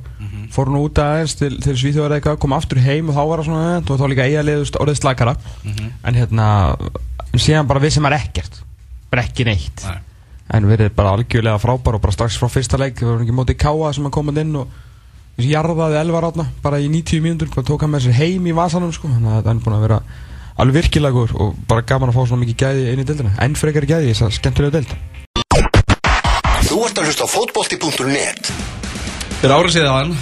Fór 0.54 0.66
hann 0.70 0.78
út 0.78 0.94
aðeins 1.02 1.34
til, 1.38 1.50
til 1.60 1.74
Svíþjóðar 1.74 2.14
eitthvað, 2.20 2.38
kom 2.38 2.52
aftur 2.54 2.78
heim 2.78 3.08
og 3.10 3.14
þá 3.16 3.22
var 3.28 3.36
hann 3.42 3.48
svona, 3.50 3.76
eh, 3.76 3.80
þá 3.82 3.90
var 3.90 3.98
þá 3.98 4.10
líka 4.12 4.26
eigalið 4.28 4.70
orðið 4.78 5.00
slakara. 5.00 5.36
En 6.04 6.14
hérna, 6.14 6.76
en 7.32 7.38
síðan 7.42 7.66
bara 7.66 7.80
vissi 7.80 8.00
maður 8.00 8.20
ekkert. 8.22 8.62
Bara 9.10 9.22
ekki 9.26 9.44
neitt. 9.44 9.84
Nei. 9.84 9.98
En 10.52 10.64
verið 10.66 10.94
bara 10.94 11.16
algjörlega 11.16 11.58
frábær 11.62 11.94
og 11.94 12.02
bara 12.02 12.12
strax 12.12 12.38
frá 12.38 12.48
fyrsta 12.50 12.78
leik 12.78 12.96
Það 12.98 13.06
var 13.16 13.20
ekki 13.24 13.34
mótið 13.38 13.58
Káa 13.62 13.92
sem 13.94 14.02
hann 14.02 14.10
komað 14.14 14.40
inn 14.42 14.56
og 14.56 14.66
jarðaði 15.38 15.98
elvar 16.00 16.26
átna 16.30 16.46
bara 16.62 16.78
í 16.82 16.88
90 16.90 17.20
mínútur 17.22 17.50
og 17.56 17.64
tók 17.66 17.80
hann 17.82 17.90
með 17.94 18.08
sér 18.08 18.18
heim 18.18 18.46
í 18.46 18.52
vasanum 18.54 18.92
sko. 18.92 19.08
Þannig 19.08 19.30
að 19.30 19.44
það 19.44 19.50
er 19.54 19.62
búin 19.64 19.76
að 19.78 19.84
vera 19.86 20.00
alveg 20.60 20.76
virkilega 20.84 21.16
góður 21.16 21.32
og 21.40 21.54
bara 21.68 21.84
gaman 21.88 22.10
að 22.12 22.18
fá 22.18 22.26
svona 22.26 22.42
mikið 22.44 22.58
gæði 22.60 22.82
inn 22.92 23.00
í 23.00 23.06
deildina. 23.08 23.32
Enn 23.40 23.56
frekar 23.56 23.86
gæði 23.88 24.10
í 24.10 24.12
þess 24.12 24.26
að 24.26 24.34
skemmtilega 24.36 24.80
deild. 24.80 24.92
Þú 26.68 26.80
ert 26.86 27.00
að 27.00 27.08
hlusta 27.08 27.26
á 27.26 27.28
fótbolti.net 27.32 28.50
Fyrir 29.40 29.54
árið 29.56 29.74
síðan 29.78 30.12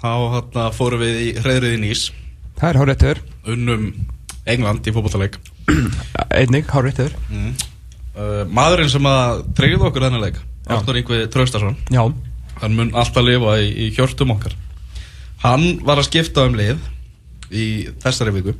þá 0.00 0.10
hérna, 0.34 0.66
fórum 0.76 1.00
við 1.00 1.20
í 1.24 1.28
hreðrið 1.40 1.76
í 1.76 1.80
Nýs. 1.80 2.02
Það 2.60 2.68
er 2.68 2.78
hár 2.80 2.90
réttiður 2.90 3.22
unnum 3.54 3.86
England 4.50 4.86
í 4.86 4.94
fótballtaleik 4.94 5.38
Einnig, 6.28 6.68
hár 6.68 6.84
réttiður 6.86 7.16
uh, 7.32 8.44
Maðurinn 8.52 8.92
sem 8.92 9.08
að 9.08 9.42
tryggði 9.56 9.88
okkur 9.88 10.06
þennan 10.06 10.24
leik 10.26 10.40
Ingvi 10.70 11.22
Traustason 11.32 11.78
Já, 11.90 12.02
hann 12.60 12.76
mun 12.76 12.92
alltaf 12.92 13.24
lifa 13.26 13.56
í, 13.58 13.70
í 13.72 13.88
hjörtum 13.96 14.36
okkar. 14.36 14.54
Hann 15.42 15.80
var 15.88 15.98
að 15.98 16.10
skipta 16.10 16.44
um 16.46 16.54
lið 16.58 16.78
í 17.50 17.66
þessari 18.04 18.36
viku 18.36 18.54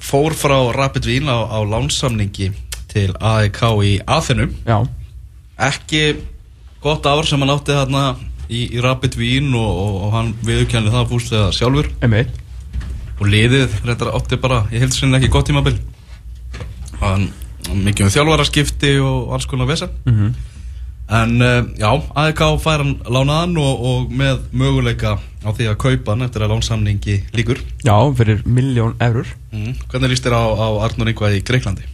fór 0.00 0.34
frá 0.36 0.56
Rapid 0.72 1.08
Vín 1.08 1.28
á, 1.28 1.44
á 1.44 1.58
lánsamningi 1.60 2.52
til 2.88 3.10
AEK 3.20 3.60
í 3.84 3.98
já, 4.64 4.78
ekki 5.58 6.04
gott 6.84 7.06
ár 7.06 7.26
sem 7.26 7.40
hann 7.40 7.52
átti 7.52 7.74
þarna 7.74 8.04
í, 8.48 8.76
í 8.76 8.80
Rapid 8.80 9.18
Vín 9.18 9.52
og, 9.56 9.70
og, 9.84 10.00
og 10.06 10.16
hann 10.16 10.32
viðurkenni 10.44 10.92
það 10.92 11.10
fúslega 11.12 11.52
sjálfur. 11.56 11.90
Einmitt. 12.04 12.40
Og 13.20 13.28
liðið 13.30 13.76
reyndar 13.84 14.14
átti 14.16 14.40
bara 14.40 14.64
ég 14.72 14.84
held 14.84 14.96
sinni 14.96 15.18
ekki 15.18 15.32
gott 15.32 15.48
tímabil. 15.48 15.76
Hann 17.00 17.30
mikið 17.84 18.08
um 18.08 18.12
þjálfaraskipti 18.14 18.96
og 19.04 19.36
alls 19.36 19.48
konar 19.50 19.70
vesen. 19.70 19.92
Mm 20.08 20.34
en 21.08 21.34
uh, 21.42 21.66
já, 21.76 21.90
AEK 22.16 22.42
fær 22.64 22.80
hann 22.80 22.94
lánaðan 23.04 23.58
og, 23.60 23.82
og 23.84 24.12
með 24.14 24.46
möguleika 24.56 25.18
á 25.44 25.50
því 25.52 25.66
að 25.68 25.80
kaupa 25.82 26.14
hann 26.14 26.24
eftir 26.24 26.44
að 26.44 26.54
lánsamningi 26.54 27.18
líkur 27.36 27.60
Já, 27.84 27.96
fyrir 28.16 28.40
miljón 28.48 28.94
eurur. 29.04 29.28
Mm. 29.52 29.74
hvernig 29.92 30.14
líst 30.14 30.24
þér 30.24 30.38
á, 30.40 30.44
á 30.56 30.68
Arnur 30.86 31.10
Ingvað 31.12 31.36
í 31.36 31.42
Greiklandi? 31.44 31.84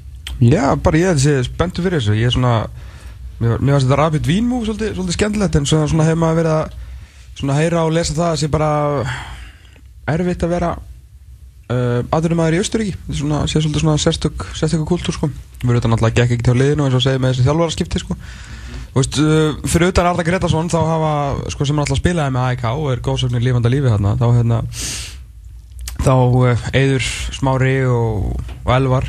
Já, 0.41 0.77
bara 0.79 1.01
ég 1.01 1.27
er 1.27 1.43
spenntu 1.45 1.83
fyrir 1.83 1.99
þessu. 1.99 2.15
Ég 2.17 2.31
er 2.31 2.37
svona 2.37 2.55
Mér, 3.41 3.57
varst 3.57 3.87
þetta 3.89 3.97
rapid 3.97 4.27
vín 4.29 4.45
múf 4.45 4.67
svolítið, 4.69 4.93
svolítið 4.99 5.17
skemmtilegt 5.17 5.55
En 5.57 5.67
svona, 5.69 5.89
svona 5.89 6.05
hefur 6.05 6.21
maður 6.21 6.39
verið 6.43 6.57
að 6.59 6.75
Svona 7.41 7.57
heyra 7.57 7.85
og 7.89 7.95
lesa 7.97 8.13
það 8.13 8.27
að 8.35 8.41
sé 8.43 8.49
bara 8.53 8.71
Erfitt 10.13 10.45
að 10.45 10.53
vera 10.53 10.71
uh, 10.77 12.01
aðurum 12.13 12.43
í 12.51 12.61
Östuríki 12.61 12.97
þetta 12.97 13.17
svona, 13.17 13.41
sé 13.49 13.63
svolítið 13.63 13.85
svona 13.85 14.03
sérstök 14.03 14.45
sérstök 14.59 14.85
kultúr 14.89 15.17
sko. 15.17 15.31
Við 15.63 15.77
erum 15.79 15.95
náttúrulega 15.95 16.19
gekk 16.19 16.35
ekki 16.37 16.47
til 16.51 16.57
liðinu 16.59 16.87
eins 16.87 16.99
og 16.99 17.05
segið 17.05 17.23
með 17.23 17.33
þessi 17.33 17.47
þjálfaraskipti 17.47 18.03
sko 18.03 18.17
veist, 18.95 19.21
uh, 19.23 19.55
fyrir 19.71 19.93
utan 19.93 20.11
Arda 20.11 20.27
Gretarsson 20.27 20.71
þá 20.73 20.81
hafa, 20.83 21.13
sko 21.55 21.67
sem 21.69 21.79
er 21.79 21.85
alltaf 21.85 22.01
spilaði 22.01 22.35
með 22.35 22.49
AIK 22.49 22.67
og 22.73 22.91
er 22.93 23.03
góðsögnin 23.07 23.45
lífanda 23.45 23.73
lífi 23.73 23.93
hérna 23.93 24.17
þá 24.19 24.27
hérna 24.35 24.61
þá 26.01 26.13
uh, 26.17 26.67
Eidur 26.75 27.07
Smári 27.37 27.77
og, 27.87 28.35
og 28.65 28.75
Elvar 28.75 29.07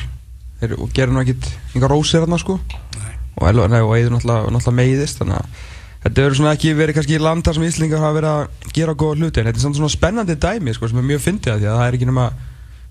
þeir 0.61 0.77
gerir 0.93 1.15
nú 1.15 1.23
ekkit 1.23 1.49
yngar 1.75 1.93
rósir 1.95 2.21
hérna 2.21 2.39
sko 2.41 2.59
Nei. 2.99 3.17
og 3.39 3.49
Elvar, 3.49 3.73
nei, 3.73 3.81
og 3.81 3.95
Eidur 3.97 4.15
náttúrulega, 4.17 4.53
náttúrulega 4.53 4.77
meiðist 4.83 5.21
þannig 5.23 5.41
að 5.41 5.67
þetta 6.01 6.23
eru 6.25 6.37
svona 6.37 6.53
ekki 6.57 6.77
verið 6.77 6.97
kannski 6.97 7.17
í 7.17 7.21
land 7.21 7.45
þar 7.45 7.57
sem 7.57 7.67
Íslingar 7.67 8.01
hafa 8.01 8.17
verið 8.17 8.31
að 8.37 8.71
gera 8.77 8.97
góða 8.97 9.19
hluti 9.19 9.41
en 9.41 9.49
þetta 9.49 9.61
er 9.61 9.75
svona 9.79 9.91
spennandi 9.93 10.37
dæmi 10.41 10.73
sko 10.77 10.89
sem 10.89 11.01
er 11.01 11.09
mjög 11.09 11.25
fyndið 11.25 11.53
að 11.53 11.61
því 11.61 11.69
að 11.69 11.77
það 11.79 11.87
er 11.87 11.97
ekki 11.97 12.09
nema 12.09 12.29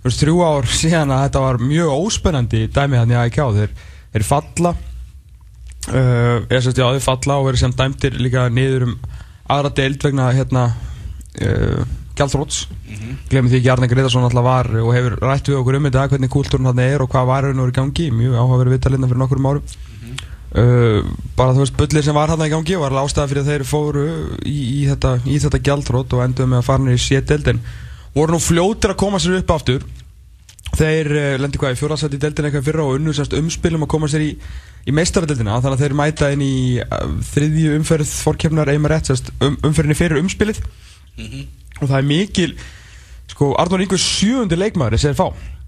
þú 0.00 0.08
veist, 0.08 0.22
þrjú 0.22 0.44
ár 0.46 0.70
síðan 0.82 1.14
að 1.14 1.24
þetta 1.26 1.42
var 1.46 1.64
mjög 1.70 1.96
óspennandi 1.96 2.62
dæmi 2.70 3.00
þannig 3.00 3.18
að 3.18 3.26
AIK 3.26 3.42
þeir, 3.58 3.74
þeir 4.14 4.26
falla 4.30 4.74
uh, 5.90 6.36
eða 6.48 6.62
sérst 6.64 6.80
já 6.80 6.86
þeir 6.86 7.04
falla 7.04 7.38
og 7.40 7.48
verið 7.50 7.64
sem 7.64 7.76
dæmtir 7.76 8.18
líka 8.22 8.48
niður 8.52 8.88
um 8.88 8.98
aðra 9.50 9.72
deild 9.80 10.04
vegna 10.06 10.30
hérna 10.34 10.66
uh, 10.70 11.82
gjaldróts 12.18 12.64
glemir 13.30 13.52
því 13.52 13.60
ekki 13.60 13.70
Arne 13.72 13.88
Gretarsson 13.90 14.26
alltaf 14.26 14.44
var 14.44 14.68
og 14.80 14.90
hefur 14.94 15.16
rætt 15.22 15.50
við 15.50 15.60
okkur 15.60 15.78
um 15.78 15.86
þetta 15.88 16.08
hvernig 16.12 16.32
kúltúrun 16.32 16.70
hann 16.70 16.82
er 16.82 17.04
og 17.04 17.10
hvað 17.12 17.30
var 17.30 17.46
hann 17.48 17.62
í 17.62 17.76
gangi. 17.76 18.08
Mjög 18.14 18.36
áhugaverið 18.36 18.76
viðtalinna 18.76 19.10
fyrir 19.10 19.22
nokkur 19.22 19.42
árum. 19.46 19.76
Uh, 20.50 21.06
bara 21.38 21.54
þú 21.54 21.62
veist 21.62 21.76
bullir 21.78 22.02
sem 22.02 22.16
var 22.16 22.32
hann 22.32 22.42
í 22.42 22.50
gangi 22.50 22.78
var 22.80 22.96
ástæða 23.04 23.30
fyrir 23.30 23.44
að 23.44 23.50
þeir 23.52 23.64
fóru 23.70 24.06
í, 24.42 24.56
í 24.80 24.88
þetta, 24.88 25.12
í 25.22 25.36
þetta 25.38 25.60
gjaldrót 25.68 26.16
og 26.16 26.24
enduðu 26.24 26.50
með 26.50 26.58
að 26.58 26.66
fara 26.66 26.82
niður 26.82 26.98
í 26.98 27.04
sétdeldin 27.04 27.60
voru 28.16 28.34
nú 28.34 28.40
fljótir 28.42 28.90
að 28.90 28.98
koma 28.98 29.20
sér 29.22 29.36
upp 29.38 29.52
aftur 29.54 29.84
þeir 30.80 31.12
uh, 31.12 31.28
lendi 31.42 31.60
hvað 31.60 31.76
í 31.76 31.78
fjóraðsætti 31.80 32.18
í 32.18 32.22
deildin 32.24 32.48
eitthvað 32.48 32.66
fyrra 32.70 32.86
og 32.86 32.98
unnu 32.98 33.14
sérst 33.16 33.36
umspilum 33.38 33.86
að 33.86 33.92
koma 33.94 34.10
sér 34.10 34.24
í, 34.26 34.32
í 34.88 34.96
meistaradeildina. 34.96 35.60
Þannig 35.60 35.76
að 35.78 35.84
þeir 35.84 35.96
mæta 36.00 36.32
inn 36.34 36.44
í 36.46 36.56
uh, 36.82 37.14
þriðju 37.30 37.76
umferð 37.78 38.16
fórkjöfnar 38.24 38.72
eimar 38.74 38.96
rétt 38.96 39.32
um, 39.38 39.56
umferðinni 39.68 39.98
fyrir 39.98 40.22
umspilið. 40.24 40.62
Og 41.80 41.86
það 41.86 41.96
er 42.00 42.10
mikil 42.10 42.52
sko 43.30 43.54
Arnór 43.60 43.84
Ingur 43.84 44.00
sjöundi 44.02 44.58
leikmaður 44.58 45.00
sem 45.00 45.14
þeir 45.14 45.20
fá 45.20 45.58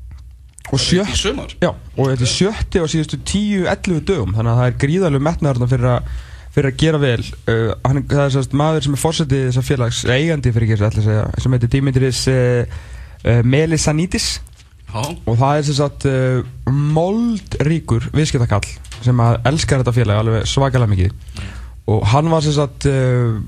og 0.72 0.80
sjö 0.80 1.02
Í 1.02 1.16
sumar? 1.18 1.50
já, 1.60 1.72
og 1.72 2.10
þetta 2.10 2.24
er 2.24 2.30
sjötti 2.30 2.82
á 2.82 2.86
síðustu 2.88 3.18
10-11 3.28 4.04
dögum. 4.08 4.34
Þannig 4.36 4.52
að 4.52 4.60
það 4.60 4.68
er 4.68 4.78
gríðalegu 4.84 5.26
metnaðarna 5.26 5.68
fyrir 5.70 5.90
að 5.96 6.12
fyrir 6.52 6.68
að 6.68 6.80
gera 6.82 7.00
vel. 7.00 7.26
Uh, 7.48 7.68
hann, 7.86 8.02
það 8.08 8.24
er 8.26 8.32
sérst 8.36 8.56
maður 8.60 8.86
sem 8.86 8.96
er 8.96 9.00
fórsetið 9.02 9.44
þessar 9.48 9.66
félags 9.66 10.00
eigandi 10.04 10.52
fyrir 10.52 10.74
ekki 10.76 11.06
sem 11.40 11.56
heitir 11.56 11.72
Dimitris 11.72 12.22
uh, 12.28 12.74
uh, 13.24 13.40
Melisanitis 13.48 14.26
og 14.92 15.38
það 15.40 15.56
er 15.56 15.66
sérst 15.68 16.06
uh, 16.10 16.44
moldríkur 16.68 18.10
viðskiptakall 18.14 18.64
sem 19.02 19.22
að 19.24 19.40
elskar 19.50 19.82
þetta 19.82 19.96
félag 19.96 20.22
alveg 20.22 20.46
svakalega 20.50 20.92
mikið. 20.92 21.42
Og 21.90 22.04
hann 22.12 22.30
var 22.30 22.44
sérst 22.44 22.86
uh, 22.90 23.40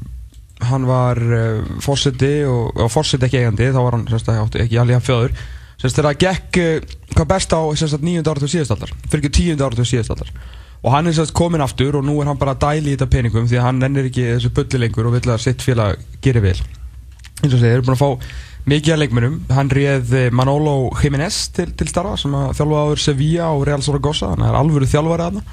hann 0.65 0.89
var 0.89 1.21
uh, 1.21 1.77
fórseti 1.85 2.35
og, 2.49 2.73
og 2.81 2.91
fórseti 2.93 3.29
ekki 3.29 3.43
eigandi 3.43 3.71
þá 3.75 3.81
var 3.83 3.99
hann 3.99 4.09
sérst 4.11 4.33
átti 4.35 4.65
ekki 4.65 4.81
alveg 4.83 5.01
að 5.01 5.09
fjöður. 5.11 5.39
Sérst 5.81 5.99
þegar 5.99 6.11
það 6.11 6.21
gekk 6.25 6.61
hvað 7.15 7.33
best 7.35 7.55
á 7.55 7.61
sérst 7.79 8.05
nýjönda 8.05 8.35
áratöð 8.35 8.55
síðastaldar 8.55 8.95
fyrir 9.07 9.25
ekki 9.25 9.35
tíunda 9.41 9.69
áratöð 9.69 9.91
síðastaldar 9.91 10.31
og 10.85 10.93
hann 10.93 11.09
er 11.09 11.17
sérst 11.17 11.35
komin 11.37 11.63
aftur 11.65 11.97
og 11.99 12.05
nú 12.05 12.19
er 12.21 12.29
hann 12.29 12.41
bara 12.41 12.55
að 12.55 12.65
dæli 12.67 12.93
í 12.93 12.97
þetta 12.97 13.11
peningum 13.13 13.47
því 13.49 13.61
að 13.61 13.67
hann 13.69 13.87
ennir 13.87 14.09
ekki 14.11 14.27
þessu 14.35 14.51
bulli 14.57 14.81
lengur 14.83 15.09
og 15.09 15.15
vill 15.17 15.33
að 15.33 15.45
sitt 15.47 15.65
félag 15.65 16.03
geri 16.25 16.43
vel. 16.45 16.59
Eins 17.41 17.55
og 17.55 17.61
segir, 17.61 17.79
eru 17.79 17.87
búin 17.87 17.97
að 17.97 18.03
fá 18.03 18.11
mikið 18.71 18.95
af 18.95 19.01
leikmennum 19.03 19.37
hann 19.53 19.73
réð 19.77 20.15
eh, 20.17 20.31
Manolo 20.33 20.91
Jiménez 21.01 21.41
til, 21.57 21.69
til 21.77 21.91
starfa 21.91 22.17
sem 22.21 22.33
að 22.39 22.55
þjálfa 22.59 22.85
áður 22.87 23.03
Sevilla 23.05 23.51
og 23.53 23.67
Real 23.69 23.85
Zaragoza, 23.85 24.31
hann 24.33 24.47
er 24.47 24.57
alvöru 24.57 24.89
þjálfari 24.89 25.27
aðna 25.27 25.45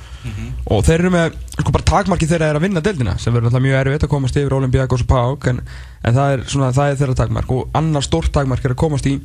og 0.72 0.86
þeir 0.88 1.00
eru 1.00 1.12
með, 1.16 1.38
sko 1.58 1.74
bara 1.76 1.88
takmarki 1.92 2.30
þeirra 2.30 2.52
er 2.52 2.60
að 2.60 2.66
vinna 2.68 2.84
deildina 2.86 3.18
sem 3.20 3.34
verður 3.34 3.50
náttúrulega 3.50 3.68
mjög 3.68 3.80
erfitt 3.82 4.08
að 4.08 4.14
komast 4.14 4.40
yfir 4.40 4.58
Olympiakos 4.58 5.04
og 5.04 5.12
PAOK 5.12 5.48
en, 5.52 5.62
en 6.08 6.18
það 6.18 6.36
er 6.36 6.44
svona, 6.54 6.74
það 6.78 6.92
er 6.92 7.00
þeirra 7.02 7.18
takmark. 7.24 7.56
Og 7.56 7.78
annar 7.78 8.06
stórt 8.06 8.32
takmark 8.36 8.64
er 8.66 8.76
að 8.76 8.84
komast 8.84 9.10
í 9.10 9.18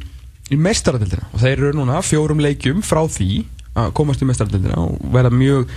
í 0.52 0.59
meistaradeildina. 0.61 1.26
Og 1.35 1.43
þeir 1.43 1.57
eru 1.57 1.75
núna 1.76 2.00
fjórum 2.07 2.40
leikjum 2.43 2.83
frá 2.87 3.02
því 3.11 3.31
að 3.76 3.93
komast 3.99 4.23
í 4.23 4.28
meistaradeildina 4.28 4.78
og 4.81 5.00
verða 5.14 5.33
mjög 5.35 5.73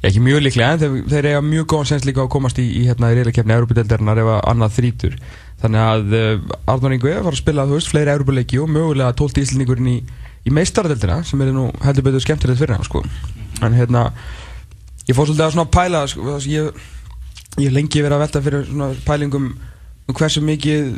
ekki 0.00 0.22
mjög 0.24 0.44
líklega, 0.46 0.74
en 0.74 0.80
þeir, 0.80 0.94
þeir 1.10 1.26
eiga 1.28 1.40
mjög 1.44 1.66
góðan 1.68 1.88
sens 1.90 2.06
líka 2.08 2.22
að 2.22 2.30
komast 2.32 2.60
í, 2.60 2.64
í 2.80 2.86
hérna 2.88 3.10
í 3.12 3.16
reylakefni 3.18 3.52
Európa-deildarinnar 3.56 4.20
ef 4.22 4.30
að 4.32 4.40
annað 4.52 4.76
þrítur 4.78 5.16
þannig 5.60 5.82
að 5.84 6.14
uh, 6.16 6.54
Arnur 6.72 6.94
Ingu 6.96 7.10
var 7.10 7.34
að 7.34 7.40
spila 7.42 7.66
þú 7.68 7.76
veist, 7.76 7.90
fleiri 7.92 8.14
Európa-leiki 8.14 8.62
og 8.62 8.72
mögulega 8.72 9.12
12 9.20 9.42
íslendingurinn 9.44 9.90
í, 9.92 9.98
í 10.48 10.54
meistaradeildina 10.56 11.20
sem 11.28 11.44
er 11.44 11.52
nú 11.52 11.66
heldur 11.84 12.08
betur 12.08 12.24
skemmtilegt 12.24 12.62
fyrir 12.62 12.78
hann 12.78 12.88
sko. 12.88 13.04
en 13.60 13.76
hérna 13.76 14.06
ég 15.04 15.16
fór 15.16 15.28
svolítið 15.28 15.46
að 15.50 15.54
svona 15.58 15.72
pæla 15.76 16.04
sko, 16.08 16.28
að 16.38 16.48
ég, 16.48 16.84
ég 17.60 17.76
lengi 17.76 18.00
verið 18.00 18.16
að 18.16 18.24
velta 18.24 18.44
fyrir 18.46 18.68
svona 18.70 18.92
pælingum 19.04 19.50
um 20.08 20.16
hversu 20.16 20.40
mikið 20.40 20.94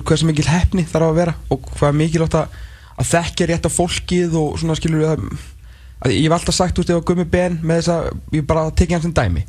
hversu 0.00 0.24
mikið 0.30 0.48
hefni 0.48 0.88
þarf 0.88 1.10
að 1.10 1.18
vera 1.20 1.36
og 1.52 1.68
hvað 1.76 1.98
mikið 2.00 2.24
látt 2.24 2.38
að, 2.40 2.60
að 2.96 3.10
þekkja 3.12 3.50
rétt 3.50 3.68
af 3.68 3.76
fólkið 3.76 4.38
og 4.40 4.56
svona 4.62 4.78
skilur 4.78 5.04
við 5.04 5.12
að 5.12 5.26
að 5.28 5.53
ég 6.12 6.24
hef 6.26 6.34
alltaf 6.36 6.54
sagt, 6.54 6.74
þú 6.76 6.82
veist, 6.82 6.90
ef 6.90 6.98
að 7.00 7.06
Gummi 7.10 7.24
Ben 7.32 7.58
með 7.62 7.78
þess 7.80 7.92
að, 7.94 8.08
ég 8.36 8.46
bara 8.48 8.64
tekið 8.70 8.96
hann 8.98 9.04
sem 9.06 9.14
dæmi. 9.16 9.44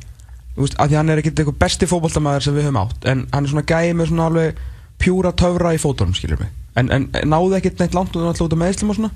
Þú 0.55 0.61
veist, 0.63 0.77
að 0.79 0.91
því 0.93 0.95
hann 0.99 1.09
er 1.11 1.21
ekkert 1.21 1.39
eitthvað 1.41 1.57
besti 1.65 1.89
fótboltamaður 1.91 2.45
sem 2.45 2.55
við 2.55 2.67
höfum 2.69 2.79
átt, 2.83 3.07
en 3.11 3.25
hann 3.33 3.43
er 3.47 3.51
svona 3.51 3.65
gæði 3.67 3.95
með 3.99 4.07
svona 4.11 4.27
alveg 4.29 4.61
pjúra 5.03 5.31
töfra 5.35 5.73
í 5.75 5.81
fótunum, 5.83 6.13
skiljur 6.15 6.39
mig. 6.39 6.53
En, 6.79 6.89
en 6.95 7.09
náði 7.27 7.57
ekkert 7.59 7.79
neitt 7.83 7.93
langt 7.97 8.15
og 8.15 8.21
það 8.21 8.29
náttúrulega 8.29 8.47
út 8.47 8.55
af 8.55 8.61
meðslum 8.63 8.93
og 8.93 8.99
svona. 8.99 9.11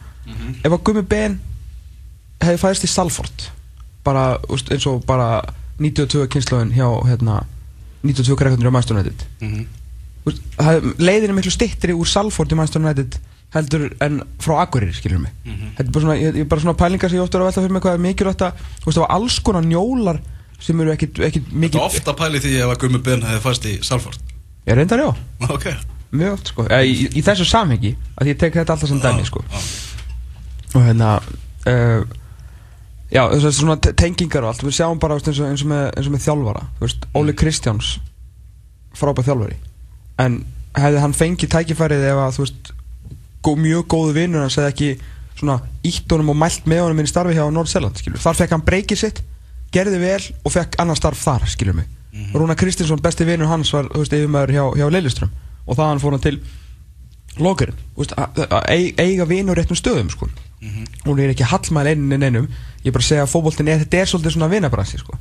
Ef 0.63 0.75
að 0.75 0.83
Gummi 0.89 1.05
Ben 1.13 1.39
hefði 2.43 2.59
fæðist 2.61 2.83
í 2.87 2.91
Salford 2.91 3.47
bara, 4.03 4.25
þú 4.43 4.55
veist, 4.57 4.69
eins 4.75 4.85
og 4.91 5.01
bara 5.07 5.29
92 5.79 6.27
kynnslóðin 6.33 6.75
hjá, 6.75 6.87
hérna 7.07 7.39
92 8.03 8.35
krekkundir 8.39 8.67
á. 8.71 8.75
Þú 9.39 10.27
veist, 10.27 10.43
það- 10.59 10.87
leiðin 10.99 11.29
er 11.31 11.37
miklu 11.39 11.51
stittri 11.55 11.95
úr 11.95 12.07
Salford 12.07 12.51
í 12.51 12.55
United 12.59 13.19
heldur 13.55 13.87
en 14.05 14.19
frá 14.41 14.59
Akureyri, 14.63 14.93
skilur 14.93 15.21
mig. 15.23 15.31
Þetta 15.45 15.85
er 15.87 15.93
bara 15.95 16.03
svona, 16.05 16.17
ég, 16.21 16.41
bara 16.51 16.61
svona 16.63 16.77
pælingar 16.77 17.09
sem 17.09 17.17
ég 17.17 17.23
ofta 17.25 17.39
er 17.39 17.43
að 17.45 17.49
velta 17.49 17.63
fyrir 17.63 17.75
mig 17.77 17.83
hvað 17.85 17.95
er 17.97 18.03
mikilvægt 18.03 18.43
að, 18.45 18.59
þú 18.83 18.89
veist, 18.89 18.97
það 18.99 19.05
var 19.05 19.13
alls 19.15 19.39
konar 19.47 19.65
njólar 19.65 20.19
sem 20.59 20.81
eru 20.83 20.91
ekkit, 20.93 21.21
ekkit 21.29 21.47
Þetta 21.47 21.61
mikið 21.63 21.79
er 21.79 21.85
ofta 21.87 22.13
pæli 22.19 22.41
því 22.43 22.51
að 22.65 22.75
Gummi 22.83 22.99
Ben 23.05 23.23
hefði 23.25 23.41
fast 23.47 23.65
í 23.65 23.73
Salford. 23.87 24.19
Ég 24.69 24.77
reyndar 24.77 25.01
já, 25.01 25.09
Ok. 25.49 25.65
Mjög 26.11 26.33
oft 26.35 26.47
sko. 26.53 26.63
Eða, 26.65 26.85
í, 26.89 27.05
í 27.15 27.21
þessu 27.25 27.45
samhengi, 27.45 27.91
að 28.17 28.31
ég 28.31 28.37
tek 28.41 28.55
þetta 28.57 28.73
alltaf 28.73 28.89
sem 28.89 29.01
dæmi 29.01 29.25
sko. 29.29 29.43
Já, 29.49 29.59
og 30.73 30.85
hérna 30.87 31.09
uh, 31.69 32.01
já, 33.13 33.21
þess 33.33 33.45
að 33.49 33.53
svona 33.59 33.75
te- 33.81 33.93
tengingar 33.97 34.45
og 34.47 34.51
allt 34.53 34.65
við 34.65 34.73
sjáum 34.79 34.99
bara 35.01 35.17
eins 35.19 35.29
og, 35.37 35.45
eins 35.51 35.61
og, 35.65 35.69
með, 35.69 35.83
eins 35.97 36.09
og 36.09 36.15
með 36.15 36.23
þjálfara. 36.25 36.63
Þú 36.79 36.85
veist, 36.87 37.05
Óli 37.21 37.35
Kristjáns 37.37 37.91
frábæð 38.97 39.29
þjálfari. 39.29 39.57
En 40.25 40.39
hefði 40.79 41.03
hann 41.05 41.15
fengið 41.17 41.53
tækifærið 41.55 42.07
ef 42.09 42.21
að 42.25 42.35
þú 42.39 42.45
veist 42.45 42.73
mjög 43.43 43.85
góðu 43.87 44.13
vinnur 44.17 44.41
hann 44.43 44.49
segði 44.53 44.69
ekki 44.73 44.89
svona 45.39 45.59
ítt 45.87 46.11
honum 46.11 46.29
og 46.33 46.35
mælt 46.41 46.65
með 46.67 46.81
honum 46.83 46.99
inn 46.99 47.07
í 47.07 47.11
starfi 47.13 47.33
hjá 47.37 47.45
Nordsjælland 47.55 47.97
skilur 48.01 48.19
þar 48.19 48.35
fekk 48.41 48.51
hann 48.55 48.65
breykið 48.67 48.97
sitt 48.99 49.21
gerði 49.71 49.99
vel 50.01 50.23
og 50.43 50.51
fekk 50.51 50.75
annar 50.81 50.97
starf 50.97 51.19
þar 51.23 51.45
skilur 51.47 51.75
mig. 51.77 51.87
Rúna 52.33 52.55
Kristinsson 52.57 52.99
besti 53.01 53.23
vinnur 53.25 53.47
hans 53.47 53.69
var 53.73 53.85
þú 53.93 54.01
veist 54.01 54.13
yfirmaður 54.17 54.51
hjá, 54.55 54.63
hjá 54.81 54.87
Leiliström 54.91 55.29
og 55.69 55.77
það 55.77 55.85
hann 55.91 55.99
fór 56.03 56.15
hann 56.17 56.23
til 56.25 56.39
Lókurinn, 57.39 57.77
þú 57.95 58.01
veist, 58.01 58.13
að 58.17 58.39
að 58.49 58.63
eig- 58.73 58.97
eiga 58.99 59.25
vinur 59.29 59.55
réttum 59.55 59.77
stöðum 59.77 60.09
sko. 60.11 60.27
Hún 61.05 61.19
er 61.21 61.29
ekki 61.31 61.45
hallmæl 61.47 61.87
einnig 61.93 62.19
neinum 62.19 62.47
ég 62.83 62.89
er 62.89 62.91
bara 62.91 63.03
að 63.05 63.07
segja 63.07 63.23
að 63.23 63.31
fótboltin 63.31 63.69
er, 63.69 63.79
þetta 63.85 64.01
er 64.01 64.09
svolítið 64.11 64.33
svona 64.35 64.49
vinabransi 64.51 64.97
sko. 64.99 65.13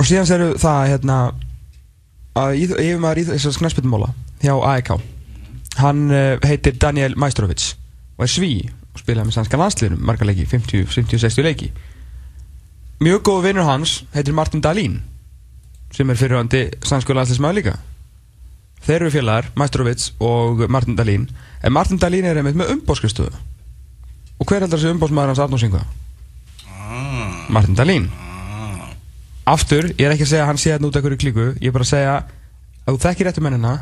og 0.00 0.04
síðan 0.10 0.26
séru 0.28 0.50
það 0.58 0.90
hérna 0.90 1.16
að 2.36 2.58
yfirmaður 2.66 3.20
í 3.22 3.24
þessar 3.30 3.56
knæspilmála 3.62 4.10
hjá 4.42 4.52
AEK 4.74 4.90
hann 5.80 6.10
uh, 6.10 6.36
heitir 6.44 6.76
Daniel 6.80 7.16
Majstorovic 7.16 7.72
og 8.18 8.26
er 8.26 8.32
sví 8.32 8.52
og 8.92 9.00
spilaði 9.00 9.28
með 9.28 9.36
sannska 9.38 9.60
landsliðnum 9.60 10.02
marga 10.04 10.26
leiki, 10.28 10.44
50, 10.48 10.84
50-60 10.92 11.46
leiki. 11.46 11.70
Mjög 13.02 13.22
góð 13.28 13.46
vinnur 13.48 13.66
hans 13.66 14.02
heitir 14.14 14.36
Martin 14.36 14.62
Dahlín 14.62 15.00
sem 15.92 16.08
er 16.08 16.18
fyrirhandi 16.18 16.66
sannsku 16.86 17.16
landsliðsmaður 17.16 17.58
líka. 17.58 17.78
Þeir 18.82 18.98
eru 18.98 19.12
félagar, 19.14 19.48
Majstorovic 19.58 20.08
og 20.22 20.64
Martin 20.72 20.96
Dahlín. 20.98 21.28
En 21.62 21.74
Martin 21.74 22.00
Dahlín 22.02 22.26
er 22.26 22.40
einmitt 22.40 22.58
með 22.58 22.74
umbóðskristöðu 22.76 23.32
og 24.42 24.48
hver 24.48 24.64
heldur 24.64 24.80
þessi 24.80 24.90
umbóðsmaður 24.96 25.36
hans 25.36 25.62
Singva? 25.62 25.84
ah, 26.66 27.46
Martin 27.48 27.76
Dahlín. 27.78 28.08
Ah. 28.10 28.88
aftur, 29.54 29.92
ég 29.98 30.06
er 30.06 30.14
ekki 30.14 30.26
að 30.26 30.32
segja 30.32 30.44
að 30.44 30.50
hann 30.50 30.62
sé 30.62 30.72
að 30.74 30.82
nút 30.82 30.96
ekkur 30.98 31.14
í 31.14 31.20
klíku. 31.20 31.46
Ég 31.60 31.70
er 31.70 31.74
bara 31.76 31.86
að 31.86 31.92
segja 31.92 32.16
að 32.82 32.96
þú 32.96 33.02
þekkir 33.04 33.28
réttu 33.28 33.44
mennina 33.44 33.74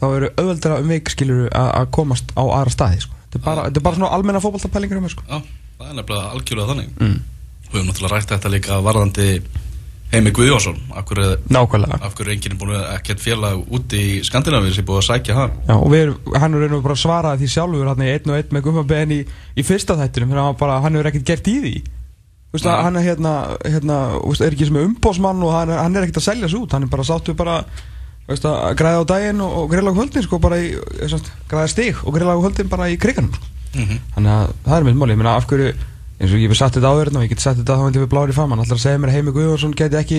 þá 0.00 0.06
eru 0.08 0.30
auðveldara 0.34 0.82
um 0.82 0.92
veik 0.92 1.12
skilur 1.12 1.48
að 1.54 1.88
komast 1.94 2.32
á 2.34 2.42
aðra 2.42 2.74
staði 2.74 3.02
sko. 3.04 3.16
þetta, 3.26 3.40
er 3.40 3.46
bara, 3.46 3.64
þetta 3.68 3.80
er 3.82 3.86
bara 3.88 4.00
svona 4.00 4.12
almenna 4.16 4.44
fótballtapælingar 4.44 5.00
um 5.00 5.10
sko. 5.12 5.26
Já, 5.28 5.40
það 5.78 5.90
er 5.90 5.98
nefnilega 6.00 6.36
algjörlega 6.36 6.70
þannig 6.74 6.94
mm. 7.00 7.18
Við 7.70 7.76
höfum 7.76 7.90
náttúrulega 7.90 8.16
rætt 8.16 8.32
þetta 8.34 8.50
líka 8.50 8.78
varðandi 8.82 9.26
Heimi 10.10 10.32
Guðjónsson 10.34 10.78
hverju, 11.06 11.36
nákvæmlega 11.54 12.00
af 12.02 12.16
hverju 12.18 12.32
enginn 12.34 12.56
er 12.56 12.58
búin 12.58 12.72
að 12.74 12.88
ekkert 12.96 13.20
félag 13.22 13.60
úti 13.70 14.00
í 14.00 14.16
Skandinavíu 14.26 14.72
sem 14.74 14.82
er 14.82 14.88
búið 14.88 14.98
að 15.04 15.06
sækja 15.06 15.36
hann 15.36 15.52
Já, 15.68 15.74
og 15.76 15.86
við, 15.92 16.10
hann 16.34 16.56
er 16.56 16.64
reynið 16.64 16.82
bara 16.82 16.96
að 16.96 17.02
svara 17.04 17.34
því 17.38 17.50
sjálfur 17.52 17.90
hann 17.92 18.02
er 18.02 18.16
einn 18.16 18.32
og 18.32 18.40
einn 18.40 18.56
með 18.56 18.64
Gummabenn 18.66 19.14
í, 19.14 19.20
í 19.54 19.66
fyrsta 19.66 19.94
þættinum 20.00 20.34
hann 20.34 20.58
bara, 20.58 20.80
hann 20.82 20.98
hefur 20.98 21.10
ekkert 21.12 21.28
gert 21.30 21.52
í 21.52 21.56
því 21.62 21.74
Nei. 22.50 22.82
hann 22.82 22.98
er 22.98 23.06
hérna, 23.06 23.32
hérna 23.62 24.00
er 24.18 24.50
ekki 24.50 24.66
sem 24.66 24.80
er 24.80 24.88
umbósmann 24.88 25.46
og 25.46 25.54
hann 25.54 25.70
er, 25.70 25.78
hann 25.84 25.94
er 25.94 26.08
ekkert 26.08 26.18
að 26.18 26.26
selja 26.26 26.50
sig 26.50 26.58
út 26.58 26.74
hann 26.74 26.88
er 26.88 26.90
bara 26.90 27.06
sáttu 27.06 27.36
bara 27.38 27.60
veist, 28.30 28.48
að 28.48 28.76
græða 28.80 29.02
á 29.02 29.10
daginn 29.10 29.44
og, 29.44 29.56
og 29.60 29.70
grilla 29.72 29.92
á 29.92 29.96
kvöldin 29.98 30.26
sko, 30.26 30.40
bara 30.42 30.60
í, 30.62 30.74
sagt, 31.10 31.30
græða 31.50 31.72
stig 31.72 32.02
og 32.04 32.14
grilla 32.16 32.36
á 32.36 32.42
kvöldin 32.42 32.70
bara 32.70 32.90
í 32.90 32.98
kriganum 33.00 33.34
sko. 33.34 33.50
þannig 34.16 34.32
að 34.34 34.54
það 34.66 34.76
er 34.76 34.86
mitt 34.88 35.00
máli, 35.00 35.16
ég 35.16 35.20
meina 35.20 35.34
af 35.38 35.48
hverju 35.50 35.72
eins 36.20 36.32
og 36.34 36.40
ég 36.42 36.50
hef 36.50 36.58
sagt 36.58 36.76
þetta 36.76 36.90
áður 36.90 37.08
hérna 37.08 37.20
og 37.20 37.26
ég 37.26 37.32
get 37.32 37.42
sagt 37.42 37.60
þetta 37.60 37.76
þá 37.78 37.84
hefði 37.86 38.02
við 38.02 38.10
blári 38.12 38.34
fram, 38.36 38.50
hann 38.52 38.62
ætlar 38.64 38.76
að 38.76 38.82
segja 38.82 39.00
mér 39.00 39.12
að 39.12 39.16
Heimi 39.16 39.32
Guðjónsson 39.36 39.76
geti 39.78 39.96
ekki, 40.00 40.18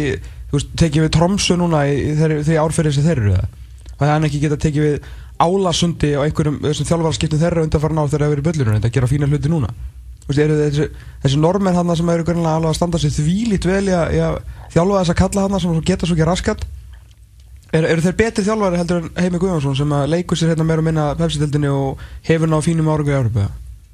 þú 0.50 0.58
veist, 0.58 0.72
tekið 0.82 1.06
við 1.06 1.12
Tromsu 1.18 1.58
núna 1.62 1.84
í, 1.86 1.98
í 2.10 2.15
því 2.48 2.58
árferði 2.58 2.96
sem 2.96 3.06
þeir 3.06 3.22
eru 3.22 3.36
það 3.36 3.50
það 4.01 4.13
hann 4.15 4.27
ekki 4.27 4.41
geta 4.41 4.58
tekið 4.62 4.88
við 4.88 5.10
Álasundi 5.41 6.12
og 6.18 6.25
einhverjum 6.25 6.60
þessum 6.63 6.88
þjálfarskiptum 6.89 7.41
þeirra 7.41 7.65
undanfara 7.65 7.98
ná 7.98 8.01
þegar 8.06 8.24
það 8.25 8.34
verið 8.34 8.48
böllurinn 8.48 8.77
þetta 8.80 8.94
gera 8.98 9.10
fína 9.10 9.30
hluti 9.30 9.51
núna? 9.51 9.72
Eru 10.32 10.58
þessi, 10.58 10.88
þessi 11.24 11.39
normenn 11.41 11.75
hann 11.75 11.96
sem 11.98 12.10
eru 12.13 12.25
alveg 12.38 12.70
að 12.70 12.77
standa 12.77 13.01
sér 13.01 13.13
þvílít 13.15 13.65
vel 13.68 13.84
í 13.89 13.96
að, 13.96 14.13
í 14.15 14.20
að 14.22 14.38
þjálfa 14.74 15.00
þess 15.01 15.13
að 15.13 15.20
kalla 15.22 15.46
hann 15.46 15.63
sem 15.63 15.82
geta 15.89 16.08
svo 16.08 16.15
ekki 16.15 16.27
raskat 16.30 16.65
eru, 17.74 17.88
eru 17.88 18.06
þeir 18.06 18.18
betri 18.20 18.46
þjálfari 18.48 18.80
heldur 18.82 19.01
en 19.01 19.10
Heimi 19.18 19.42
Guðjónsson 19.42 19.78
sem 19.80 19.96
að 19.98 20.08
leikur 20.13 20.40
sér 20.40 20.54
hérna 20.54 20.68
meira 20.68 20.84
og 20.84 20.88
minna 20.90 21.08
pepsitildinni 21.20 21.72
og 21.72 22.01
hefur 22.28 22.51
ná 22.51 22.60
fínum 22.66 22.92
árangu 22.92 23.13
í 23.13 23.18
Európa 23.18 23.50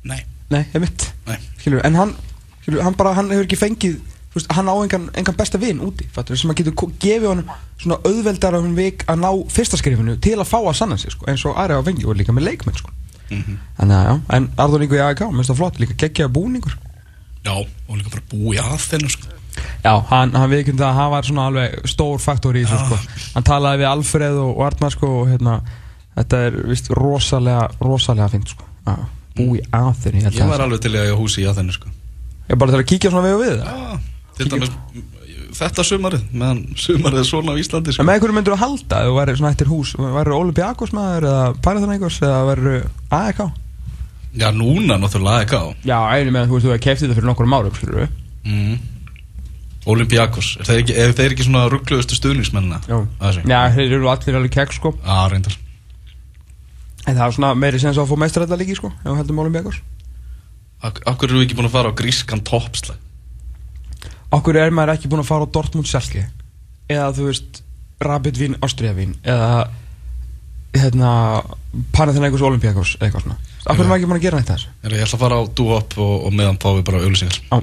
Nei, 0.07 0.21
Nei, 0.53 0.63
ég 0.73 0.83
mitt 0.83 1.09
nei. 1.27 1.39
Skilur, 1.59 1.81
en 1.87 1.97
hann, 1.99 2.13
skilur, 2.61 2.83
hann 2.85 2.95
bara, 2.99 3.15
hann 3.17 3.31
hefur 3.33 3.47
ekki 3.47 3.59
fengið 3.59 3.97
þú 3.97 4.39
veist, 4.39 4.51
hann 4.53 4.69
á 4.69 4.75
engan, 4.75 5.09
engan 5.17 5.37
besta 5.39 5.59
vin 5.61 5.81
úti 5.83 6.07
fattur, 6.13 6.37
sem 6.39 6.51
að 6.53 6.61
getur 6.61 6.93
gefið 7.01 7.29
honum 7.31 7.51
svona 7.79 7.97
auðveldar 8.05 8.57
um 8.59 8.73
vik 8.77 9.05
að 9.09 9.23
ná 9.23 9.29
fyrsta 9.53 9.79
skrifinu 9.79 10.17
til 10.21 10.37
að 10.37 10.49
fá 10.49 10.59
að 10.61 10.75
sanna 10.79 10.97
sig, 10.99 11.13
sko, 11.15 11.25
eins 11.31 11.45
og 11.47 11.57
Ari 11.57 11.77
á 11.77 11.81
fengi 11.85 12.05
og 12.05 12.17
líka 12.19 12.35
með 12.35 12.51
leikmenn, 12.51 12.77
sko. 12.77 12.93
Þannig 13.29 13.95
að, 13.97 14.05
já, 14.07 14.13
en 14.37 14.49
Arður 14.63 14.85
Ingo 14.85 14.97
í 14.97 15.01
AEK, 15.03 15.23
minnst 15.33 15.51
það 15.51 15.59
flott, 15.61 15.79
líka 15.81 15.97
geggja 16.03 16.29
búningur. 16.31 16.77
Já, 17.43 17.55
og 17.57 17.97
líka 17.97 18.13
bara 18.13 18.27
búi 18.31 18.59
að 18.61 18.77
þennu 18.91 19.11
sko. 19.15 19.33
Já, 19.83 19.91
hann, 20.11 20.33
hann 20.35 20.53
viðkynnt 20.53 20.83
að 20.85 20.95
hann 20.99 21.11
var 21.13 21.27
svona 21.27 21.49
alveg 21.51 21.75
stór 21.89 22.23
faktor 22.23 22.57
í 22.59 22.63
þessu, 22.67 22.85
sko. 22.85 23.27
Hann 23.35 23.47
talaði 23.47 23.83
við 23.83 23.89
Alfreð 23.91 24.39
og, 24.43 24.63
Arnar, 24.67 24.95
sko 24.95 25.11
og 25.21 25.29
hérna, 25.31 25.59
þetta 26.17 26.41
er, 26.47 26.59
vist, 26.71 26.89
rosalega 26.97 27.67
rosalega 27.83 28.31
fint, 28.33 28.55
sko 28.55 28.67
að 28.87 29.05
búi 29.37 29.61
að 29.75 29.91
þenni, 30.03 30.23
ég 30.23 30.29
held 30.29 30.39
Ég 30.39 30.47
að 30.47 30.53
var 30.55 30.65
alveg 30.65 30.81
til 30.85 30.93
að 30.95 31.11
ég 31.11 31.19
húsi 31.19 31.43
í 31.43 31.47
að 31.49 31.59
þennu 31.61 31.75
sko. 31.75 31.91
ég 32.47 32.59
bara 32.61 32.73
til 32.73 32.81
að 32.81 32.89
kíkja 32.89 33.13
svona 33.13 33.27
við 33.27 33.35
og 33.37 33.43
við 33.43 33.53
það? 33.59 33.67
Já, 33.67 34.33
til 34.37 34.49
dæmis 34.53 34.73
þetta 35.57 35.85
sumarið 35.85 36.25
meðan 36.33 36.59
sumarið 36.77 37.21
er 37.21 37.27
svona 37.27 37.55
á 37.55 37.59
Íslandi 37.61 37.91
En 37.91 37.97
sko. 37.97 38.05
með 38.07 38.17
einhverju 38.17 38.35
myndur 38.37 38.55
að 38.57 38.63
halda 38.63 38.99
þú 39.07 39.15
væri 39.17 39.37
svona 39.39 39.53
eftir 39.53 39.71
hús 39.71 39.93
Væri 39.97 40.35
Olympiakos 40.35 40.93
maður 40.95 41.29
eða 41.29 41.45
Panathinaikos 41.65 42.19
eða 42.21 42.41
væri 42.51 42.75
AEK 43.19 43.41
Já, 44.37 44.49
núna 44.53 44.99
náttúrulega 45.01 45.61
á 45.61 45.65
Já, 45.87 45.97
einu 46.13 46.35
með 46.35 46.51
þú 46.51 46.57
veist 46.57 46.67
þú 46.67 46.73
hefði 46.73 46.83
keft 46.85 47.03
þetta 47.03 47.17
fyrir 47.17 47.29
nokkur 47.31 47.49
árum 47.57 47.77
skilur 47.77 48.03
við 48.03 48.11
mm. 48.51 48.77
Olympiakos. 49.87 50.49
Er 50.61 50.67
þeir 50.67 50.81
ekki, 50.81 50.95
er 50.99 51.13
þeir 51.15 51.33
ekki 51.35 51.45
svona 51.47 51.63
ruggluðustu 51.71 52.17
stuðningsmennina? 52.17 52.81
Já, 52.89 52.97
Að? 53.23 53.39
Já 53.47 53.59
þeir 53.75 53.95
eru 53.97 54.09
allir 54.11 54.37
alveg 54.39 54.53
kekk 54.57 54.75
sko. 54.75 54.91
Já, 54.99 55.17
reyndar. 55.31 55.55
En 57.07 57.15
það 57.15 57.23
er 57.27 57.35
svona 57.37 57.51
meiri 57.55 57.79
sens 57.79 57.99
að 57.99 58.09
fá 58.09 58.17
meistarætla 58.19 58.57
líki 58.59 58.75
sko 58.75 58.89
Ef 58.91 59.13
heldur 59.15 59.37
með 59.37 59.45
Olympiakos. 59.45 59.77
Ak 60.83 60.99
Akkur 61.07 61.31
eru 61.31 61.39
við 61.39 61.47
ekki 61.47 61.57
búin 61.59 61.69
að 61.69 61.77
fara 61.77 61.91
á 61.95 61.97
grískan 61.97 62.43
toppslag? 62.45 62.99
Okkur 64.35 64.59
er 64.59 64.75
maður 64.75 64.97
ekki 64.97 65.09
búin 65.11 65.23
að 65.23 65.29
fara 65.31 65.47
á 65.47 65.53
Dortmund 65.55 65.87
Selke? 65.87 66.25
Eða 66.91 67.07
þú 67.15 67.29
veist 67.29 67.61
Rapid 68.03 68.37
Vín, 68.37 68.57
Austria 68.61 68.91
Vín 68.93 69.15
Eða 69.23 69.69
hérna 70.77 71.11
Panathinaikos 71.95 72.43
Olympiakos 72.45 72.97
eða 72.99 73.07
eitthvað 73.07 73.23
svona. 73.23 73.37
Okkur 73.63 73.85
er 73.85 73.87
maður 73.89 73.97
ekki 74.01 74.09
búin 74.11 74.19
að 74.19 74.25
gera 74.27 74.41
neitt 74.41 74.51
af 74.51 74.59
þessu? 74.59 74.75
Ég 74.83 75.07
ætla 75.07 75.17
að 75.17 75.23
fara 75.23 75.39
á 75.39 75.43
Duop 75.57 75.97
og, 76.03 76.13
og 76.27 76.35
meðan 76.35 76.59
fá 76.61 76.69
við 76.75 76.83
bara 76.91 77.01
auðlýsingar 77.07 77.39
Já 77.47 77.57